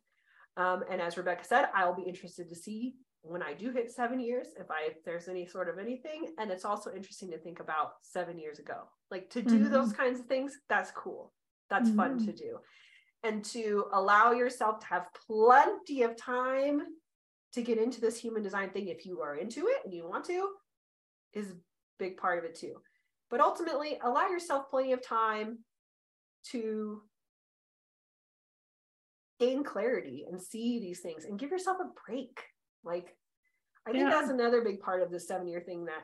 [0.58, 4.20] Um, and as Rebeka said, I'll be interested to see when I do hit seven
[4.20, 6.34] years if I if there's any sort of anything.
[6.38, 8.84] And it's also interesting to think about seven years ago.
[9.10, 9.74] Like to do mm-hmm.
[9.74, 11.32] those kinds of things, that's cool.
[11.70, 11.98] That's mm-hmm.
[11.98, 12.60] fun to do
[13.24, 16.82] and to allow yourself to have plenty of time
[17.54, 20.26] to get into this human design thing if you are into it and you want
[20.26, 20.50] to
[21.34, 21.56] is a
[22.00, 22.76] big part of it too.
[23.30, 25.60] But ultimately allow yourself plenty of time
[26.52, 27.02] to
[29.40, 32.40] gain clarity and see these things and give yourself a break.
[32.84, 33.16] Like
[33.88, 34.10] i think yeah.
[34.10, 36.04] that's another big part of the seven year thing that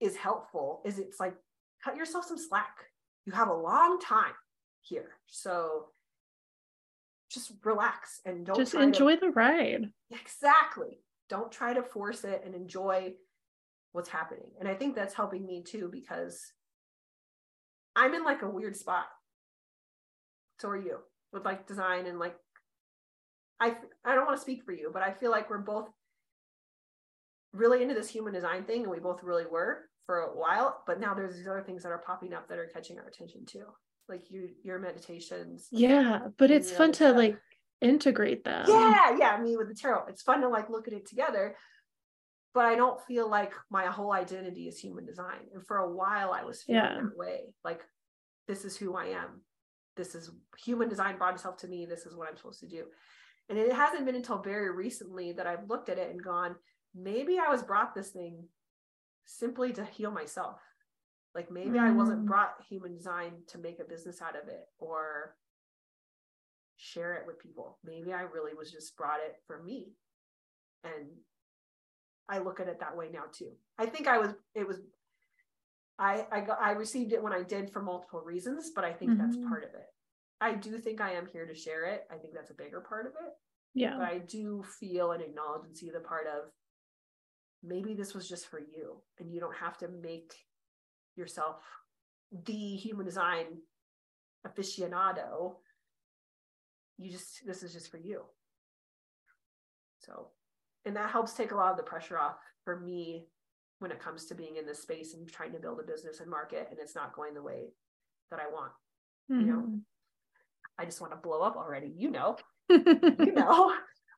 [0.00, 1.34] is helpful is it's like
[1.82, 2.76] cut yourself some slack.
[3.24, 4.34] You have a long time
[4.82, 5.16] here.
[5.26, 5.86] So
[7.30, 9.90] just relax and don't just enjoy to, the ride.
[10.10, 11.00] Exactly.
[11.28, 13.14] Don't try to force it and enjoy
[13.92, 14.50] what's happening.
[14.60, 16.40] And I think that's helping me too because
[17.96, 19.06] I'm in like a weird spot.
[20.60, 20.98] So are you
[21.32, 22.36] with like design and like
[23.60, 23.74] I
[24.04, 25.88] I don't want to speak for you, but I feel like we're both
[27.52, 31.00] really into this human design thing and we both really were for a while, but
[31.00, 33.64] now there's these other things that are popping up that are catching our attention too
[34.08, 37.16] like you your meditations yeah but it's fun to stuff.
[37.16, 37.38] like
[37.82, 38.64] integrate them.
[38.68, 40.06] Yeah yeah me with the tarot.
[40.08, 41.56] It's fun to like look at it together
[42.54, 45.40] but i don't feel like my whole identity is human design.
[45.54, 47.00] And for a while i was feeling yeah.
[47.02, 47.82] that way like
[48.48, 49.42] this is who i am.
[49.96, 51.86] This is human design brought itself to me.
[51.86, 52.84] This is what i'm supposed to do.
[53.48, 56.56] And it hasn't been until very recently that i've looked at it and gone
[56.94, 58.44] maybe i was brought this thing
[59.26, 60.60] simply to heal myself
[61.36, 61.80] like maybe mm.
[61.80, 62.26] I wasn't mm.
[62.26, 65.36] brought human design to make a business out of it or
[66.76, 67.78] share it with people.
[67.84, 69.92] Maybe I really was just brought it for me.
[70.82, 71.08] And
[72.26, 73.50] I look at it that way now too.
[73.78, 74.78] I think I was it was
[75.98, 79.10] I I got I received it when I did for multiple reasons, but I think
[79.12, 79.20] mm-hmm.
[79.20, 79.86] that's part of it.
[80.40, 82.06] I do think I am here to share it.
[82.10, 83.32] I think that's a bigger part of it.
[83.74, 83.96] Yeah.
[83.98, 86.50] But I do feel and acknowledge and see the part of
[87.62, 90.32] maybe this was just for you and you don't have to make
[91.16, 91.56] yourself
[92.44, 93.46] the human design
[94.46, 95.56] aficionado
[96.98, 98.22] you just this is just for you
[100.00, 100.28] so
[100.84, 103.26] and that helps take a lot of the pressure off for me
[103.78, 106.30] when it comes to being in this space and trying to build a business and
[106.30, 107.68] market and it's not going the way
[108.30, 108.72] that i want
[109.30, 109.40] mm-hmm.
[109.40, 109.76] you know mm-hmm.
[110.78, 112.36] i just want to blow up already you know
[112.70, 113.72] you know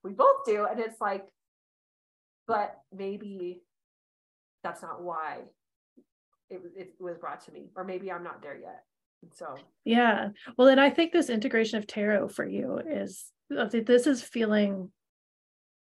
[0.04, 1.26] we both do and it's like
[2.46, 3.62] but maybe
[4.62, 5.38] that's not why
[6.50, 8.84] it, it was brought to me or maybe i'm not there yet
[9.34, 14.22] so yeah well and i think this integration of tarot for you is this is
[14.22, 14.90] feeling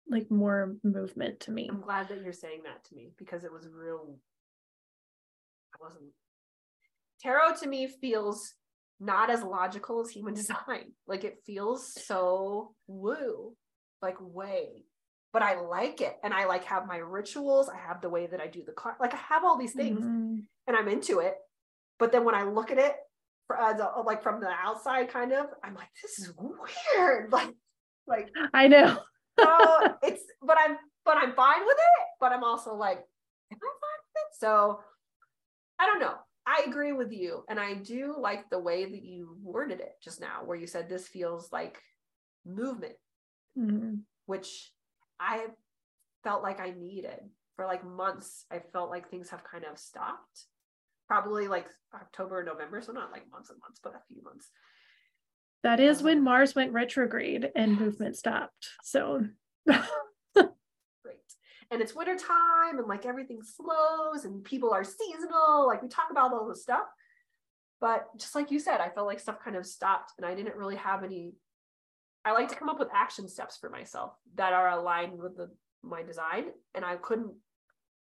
[0.09, 3.53] like more movement to me i'm glad that you're saying that to me because it
[3.53, 4.17] was real
[5.75, 6.05] i wasn't
[7.21, 8.55] tarot to me feels
[8.99, 13.55] not as logical as human design like it feels so woo
[14.01, 14.85] like way
[15.37, 16.17] but I like it.
[16.25, 17.69] And I like have my rituals.
[17.69, 18.97] I have the way that I do the car.
[18.99, 20.37] Like I have all these things mm-hmm.
[20.67, 21.35] And I'm into it.
[21.99, 22.95] But then when I look at it
[23.59, 27.33] as a, like from the outside, kind of, I'm like, this is weird.
[27.33, 27.55] Like,
[28.07, 28.99] like I know.
[29.39, 32.07] so it's but I'm but I'm fine with it.
[32.21, 33.03] But I'm also like, am
[33.53, 34.39] I fine with it?
[34.39, 34.81] So
[35.79, 36.15] I don't know.
[36.47, 37.43] I agree with you.
[37.49, 40.89] And I do like the way that you worded it just now, where you said
[40.89, 41.79] this feels like
[42.45, 42.95] movement,
[43.59, 43.97] mm-hmm.
[44.27, 44.71] which
[45.19, 45.47] I
[46.23, 47.19] felt like I needed
[47.57, 48.45] for like months.
[48.51, 50.45] I felt like things have kind of stopped,
[51.07, 52.81] probably like October, November.
[52.83, 54.51] So not like months and months, but a few months.
[55.63, 57.81] That is um, when Mars went retrograde and yes.
[57.81, 58.69] movement stopped.
[58.83, 59.27] So
[59.67, 59.81] great.
[61.71, 65.67] And it's winter time and like everything slows and people are seasonal.
[65.67, 66.87] Like we talk about all this stuff.
[67.81, 70.57] But just like you said, I felt like stuff kind of stopped and I didn't
[70.57, 71.35] really have any
[72.25, 75.49] I like to come up with action steps for myself that are aligned with the
[75.85, 76.47] my design.
[76.75, 77.33] And I couldn't,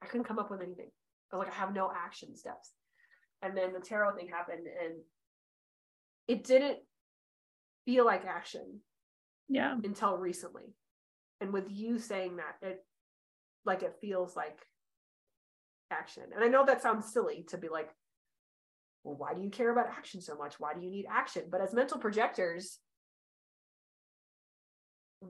[0.04, 0.92] I couldn't come up with anything.
[1.32, 2.72] I was like, I have no action steps.
[3.44, 4.96] And then the tarot thing happened and
[6.28, 6.78] it didn't
[7.86, 8.80] feel like action.
[9.50, 9.76] Yeah.
[9.84, 10.74] Until recently.
[11.42, 12.86] And with you saying that, it
[13.66, 14.60] like it feels like
[15.92, 16.24] action.
[16.34, 17.90] And I know that sounds silly to be like,
[19.04, 20.60] well, why do you care about action so much?
[20.60, 21.44] Why do you need action?
[21.52, 22.80] But as mental projectors,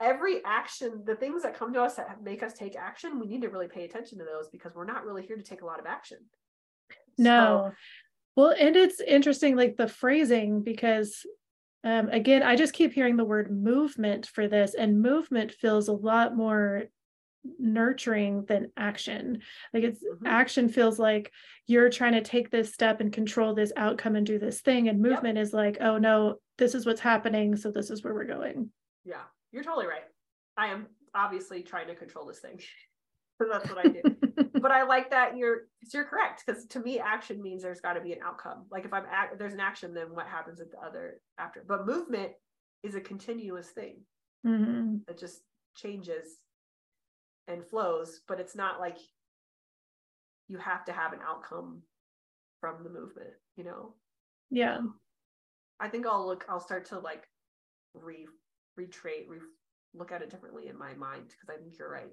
[0.00, 3.42] every action, the things that come to us that make us take action, we need
[3.42, 5.80] to really pay attention to those because we're not really here to take a lot
[5.80, 6.18] of action.
[7.18, 7.70] No.
[7.70, 7.74] So,
[8.36, 11.24] well, and it's interesting, like the phrasing, because
[11.84, 15.92] um, again, I just keep hearing the word movement for this, and movement feels a
[15.92, 16.84] lot more
[17.58, 19.42] nurturing than action.
[19.74, 20.26] Like it's mm-hmm.
[20.26, 21.30] action feels like
[21.66, 25.00] you're trying to take this step and control this outcome and do this thing, and
[25.00, 25.42] movement yep.
[25.42, 28.70] is like, oh no, this is what's happening, so this is where we're going.
[29.04, 30.04] Yeah, you're totally right.
[30.56, 32.60] I am obviously trying to control this thing.
[33.40, 34.02] So that's what I do.
[34.60, 35.62] but I like that you're
[35.92, 38.66] you're correct because to me action means there's got to be an outcome.
[38.70, 41.64] Like if I'm act, there's an action, then what happens at the other after?
[41.66, 42.32] But movement
[42.82, 43.96] is a continuous thing
[44.46, 44.96] mm-hmm.
[45.06, 45.40] that just
[45.76, 46.38] changes
[47.48, 48.98] and flows, but it's not like
[50.48, 51.82] you have to have an outcome
[52.60, 53.94] from the movement, you know?
[54.50, 54.80] Yeah.
[55.80, 57.24] I think I'll look, I'll start to like
[57.94, 58.26] re
[58.76, 59.38] retrate, re-
[59.94, 62.12] look at it differently in my mind because I think you're right.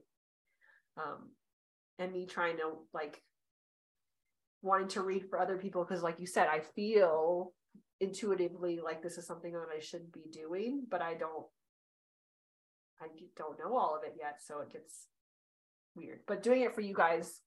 [0.97, 1.29] Um,
[1.99, 3.21] and me trying to like
[4.61, 7.53] wanting to read for other people because, like you said, I feel
[7.99, 11.45] intuitively like this is something that I should be doing, but I don't.
[13.01, 15.07] I don't know all of it yet, so it gets
[15.95, 16.19] weird.
[16.27, 17.39] But doing it for you guys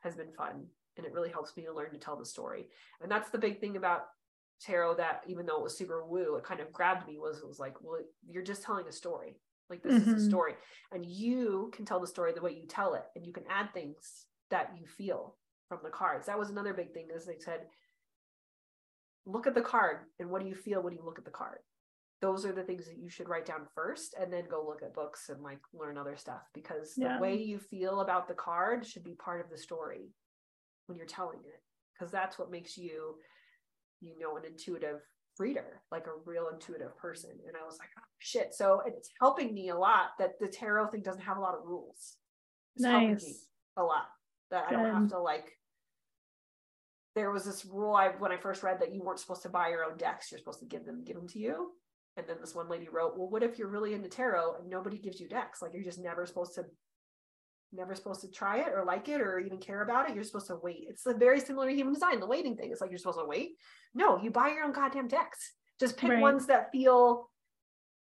[0.00, 0.66] has been fun,
[0.96, 2.68] and it really helps me to learn to tell the story.
[3.00, 4.04] And that's the big thing about
[4.60, 7.48] tarot that even though it was super woo, it kind of grabbed me was it
[7.48, 9.36] was like, well, you're just telling a story.
[9.72, 10.14] Like this mm-hmm.
[10.14, 10.52] is a story.
[10.92, 13.04] And you can tell the story the way you tell it.
[13.16, 16.26] And you can add things that you feel from the cards.
[16.26, 17.60] That was another big thing, as they said,
[19.24, 21.60] look at the card and what do you feel when you look at the card?
[22.20, 24.92] Those are the things that you should write down first and then go look at
[24.92, 27.16] books and like learn other stuff because yeah.
[27.16, 30.10] the way you feel about the card should be part of the story
[30.86, 31.62] when you're telling it
[31.94, 33.14] because that's what makes you
[34.00, 35.00] you know an intuitive
[35.38, 39.54] reader like a real intuitive person and i was like oh shit so it's helping
[39.54, 42.16] me a lot that the tarot thing doesn't have a lot of rules
[42.76, 42.92] it's nice.
[42.92, 43.34] helping me
[43.78, 44.06] a lot
[44.50, 44.78] that Good.
[44.78, 45.52] i don't have to like
[47.14, 49.68] there was this rule I when I first read that you weren't supposed to buy
[49.68, 50.30] your own decks.
[50.30, 51.72] You're supposed to give them give them to you.
[52.16, 54.98] And then this one lady wrote, "Well, what if you're really into tarot and nobody
[54.98, 55.62] gives you decks?
[55.62, 56.64] Like you're just never supposed to
[57.72, 60.14] never supposed to try it or like it or even care about it.
[60.14, 60.86] You're supposed to wait.
[60.88, 62.20] It's a very similar to human design.
[62.20, 62.70] The waiting thing.
[62.70, 63.52] It's like you're supposed to wait.
[63.94, 65.52] No, you buy your own goddamn decks.
[65.80, 66.20] Just pick right.
[66.20, 67.30] ones that feel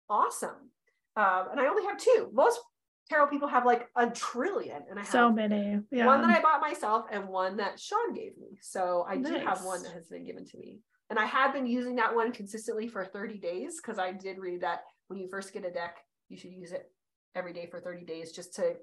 [0.08, 0.70] awesome.
[1.16, 2.30] Um, and I only have two.
[2.32, 2.60] Most
[3.08, 5.80] tarot people have like a trillion, and I have so many.
[5.90, 6.06] Yeah.
[6.06, 8.58] One that I bought myself and one that Sean gave me.
[8.60, 9.32] So I nice.
[9.32, 10.80] do have one that has been given to me.
[11.10, 14.62] And I have been using that one consistently for 30 days because I did read
[14.62, 15.98] that when you first get a deck,
[16.28, 16.90] you should use it
[17.34, 18.74] every day for 30 days just to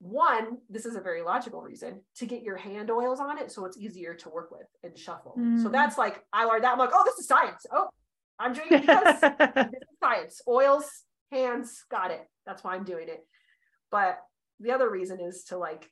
[0.00, 3.64] one, this is a very logical reason to get your hand oils on it so
[3.64, 5.34] it's easier to work with and shuffle.
[5.38, 5.62] Mm.
[5.62, 6.72] So that's like, I learned that.
[6.72, 7.66] I'm like, oh, this is science.
[7.72, 7.88] Oh,
[8.38, 9.20] I'm doing it because
[9.72, 10.40] this is science.
[10.46, 10.88] Oils,
[11.32, 12.24] hands, got it.
[12.46, 13.26] That's why I'm doing it.
[13.90, 14.18] But
[14.60, 15.90] the other reason is to like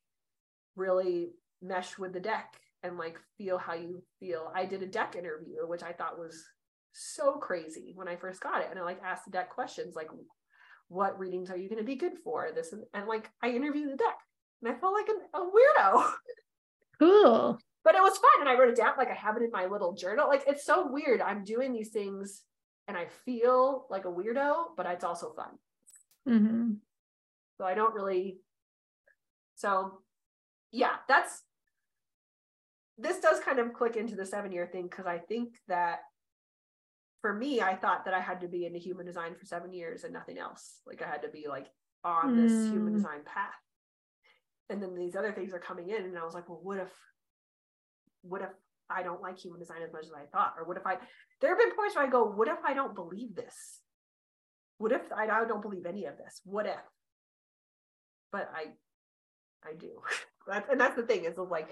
[0.77, 1.31] really
[1.61, 2.55] mesh with the deck
[2.85, 4.53] and like feel how you feel.
[4.55, 6.45] I did a deck interview, which I thought was
[6.93, 8.69] so crazy when I first got it.
[8.71, 10.09] And I like asked the deck questions like,
[10.89, 12.49] what readings are you going to be good for?
[12.55, 14.19] This and, and like I interviewed the deck
[14.63, 16.11] and I felt like an, a weirdo.
[16.99, 17.59] Cool.
[17.85, 18.41] but it was fun.
[18.41, 20.29] And I wrote it down, like I have it in my little journal.
[20.29, 21.21] Like it's so weird.
[21.21, 22.43] I'm doing these things
[22.89, 25.59] and I feel like a weirdo, but it's also fun.
[26.27, 26.73] Mm-hmm.
[27.59, 28.39] So I don't really.
[29.57, 29.99] So,
[30.73, 31.43] yeah, that's.
[32.99, 35.99] This does kind of click into the seven year thing because I think that
[37.27, 40.05] for me, I thought that I had to be into human design for seven years
[40.05, 40.81] and nothing else.
[40.87, 41.67] Like I had to be like
[42.05, 42.97] on this human Mm.
[42.99, 43.51] design path.
[44.71, 46.93] And then these other things are coming in, and I was like, well, what if,
[48.23, 48.51] what if
[48.89, 50.55] I don't like human design as much as I thought?
[50.57, 50.99] Or what if I,
[51.41, 53.81] there have been points where I go, what if I don't believe this?
[54.79, 56.41] What if I, I don't believe any of this?
[56.45, 56.85] What if?
[58.31, 58.67] But I,
[59.69, 60.01] I do.
[60.47, 61.71] that's, and that's the thing is like,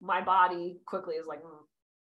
[0.00, 1.64] my body quickly is like, mm,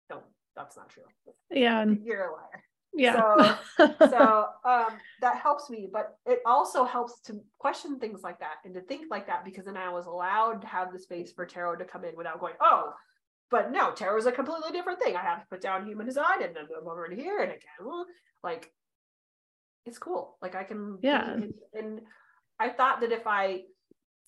[0.09, 0.25] don't,
[0.55, 1.03] that's not true.
[1.51, 1.86] Yeah.
[1.86, 2.63] You're a liar
[2.93, 3.57] Yeah.
[3.77, 4.87] so um,
[5.21, 9.05] that helps me but it also helps to question things like that and to think
[9.09, 12.03] like that because then i was allowed to have the space for tarot to come
[12.03, 12.91] in without going oh
[13.49, 16.43] but no tarot is a completely different thing i have to put down human design
[16.43, 18.05] and then move over to here and again
[18.43, 18.71] like
[19.85, 21.33] it's cool like i can Yeah.
[21.35, 22.01] in- and
[22.59, 23.61] i thought that if i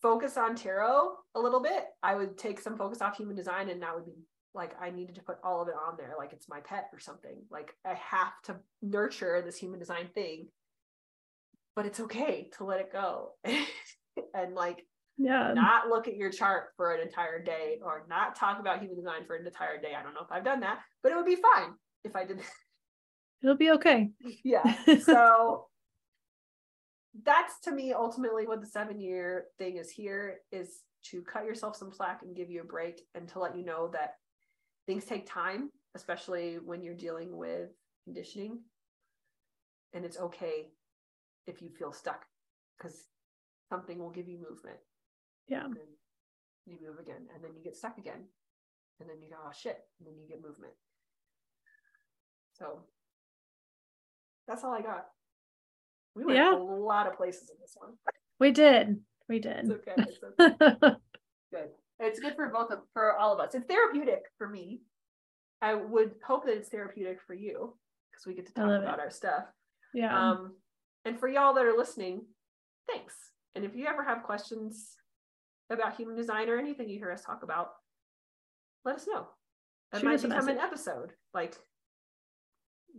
[0.02, 3.82] focus on tarot a little bit i would take some focus off human design and
[3.82, 4.14] that would be
[4.54, 7.00] like I needed to put all of it on there, like it's my pet or
[7.00, 7.38] something.
[7.50, 10.48] Like I have to nurture this human design thing,
[11.76, 14.86] but it's okay to let it go and like
[15.18, 15.54] yeah.
[15.54, 19.26] not look at your chart for an entire day or not talk about human design
[19.26, 19.94] for an entire day.
[19.98, 21.74] I don't know if I've done that, but it would be fine
[22.04, 22.40] if I did.
[23.42, 24.12] It'll be okay.
[24.44, 24.76] yeah.
[25.02, 25.66] So
[27.24, 30.82] that's to me ultimately what the seven year thing is here is
[31.12, 33.90] to cut yourself some slack and give you a break and to let you know
[33.90, 34.14] that
[34.88, 37.70] things take time, especially when you're dealing with
[38.06, 38.60] conditioning.
[39.94, 40.70] And it's okay
[41.46, 42.26] if you feel stuck
[42.78, 43.08] because
[43.70, 44.78] something will give you movement.
[45.48, 45.66] Yeah.
[45.66, 45.84] And then
[46.66, 48.24] you move again and then you get stuck again.
[49.00, 49.78] And then you go, oh shit.
[50.00, 50.74] And then you get movement.
[52.58, 52.80] So
[54.48, 55.06] that's all I got.
[56.16, 56.56] We went Yeah.
[56.56, 57.92] a lot of places in this one.
[58.40, 59.00] We did.
[59.30, 59.72] We It's did.
[59.72, 59.94] okay.
[59.98, 60.96] It's okay.
[61.52, 61.70] good.
[62.04, 63.56] It's good for both of for all of us.
[63.56, 64.82] It's therapeutic for me.
[65.62, 67.76] I would hope that it's therapeutic for you
[68.12, 69.00] because we get to talk about it.
[69.00, 69.46] our stuff.
[69.94, 70.32] yeah.
[70.32, 70.56] Um,
[71.06, 72.26] and for y'all that are listening,
[72.90, 73.14] thanks.
[73.56, 74.96] And if you ever have questions
[75.70, 77.72] about human design or anything you hear us talk about,
[78.86, 79.28] let us know.
[79.94, 81.14] It Shoot might become an episode.
[81.34, 81.56] Like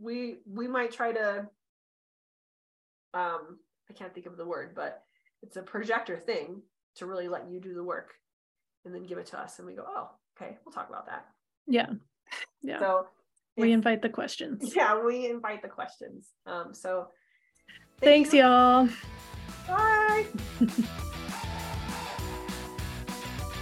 [0.01, 1.49] we we might try to
[3.13, 3.59] um
[3.91, 5.03] I can't think of the word, but
[5.43, 6.63] it's a projector thing
[6.97, 8.15] to really let you do the work
[8.85, 11.27] and then give it to us and we go, oh, okay, we'll talk about that.
[11.67, 11.87] yeah.
[12.63, 12.79] Yeah.
[12.81, 13.07] So
[13.57, 14.73] we if- invite the questions.
[14.75, 16.29] yeah, we invite the questions.
[16.47, 17.09] Um so
[18.01, 18.41] Thanks, you.
[18.41, 18.89] y'all.
[19.69, 20.27] Bye.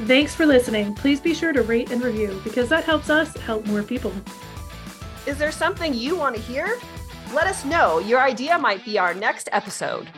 [0.07, 0.95] Thanks for listening.
[0.95, 4.12] Please be sure to rate and review because that helps us help more people.
[5.27, 6.79] Is there something you want to hear?
[7.33, 7.99] Let us know.
[8.01, 10.09] Your idea might be our next episode.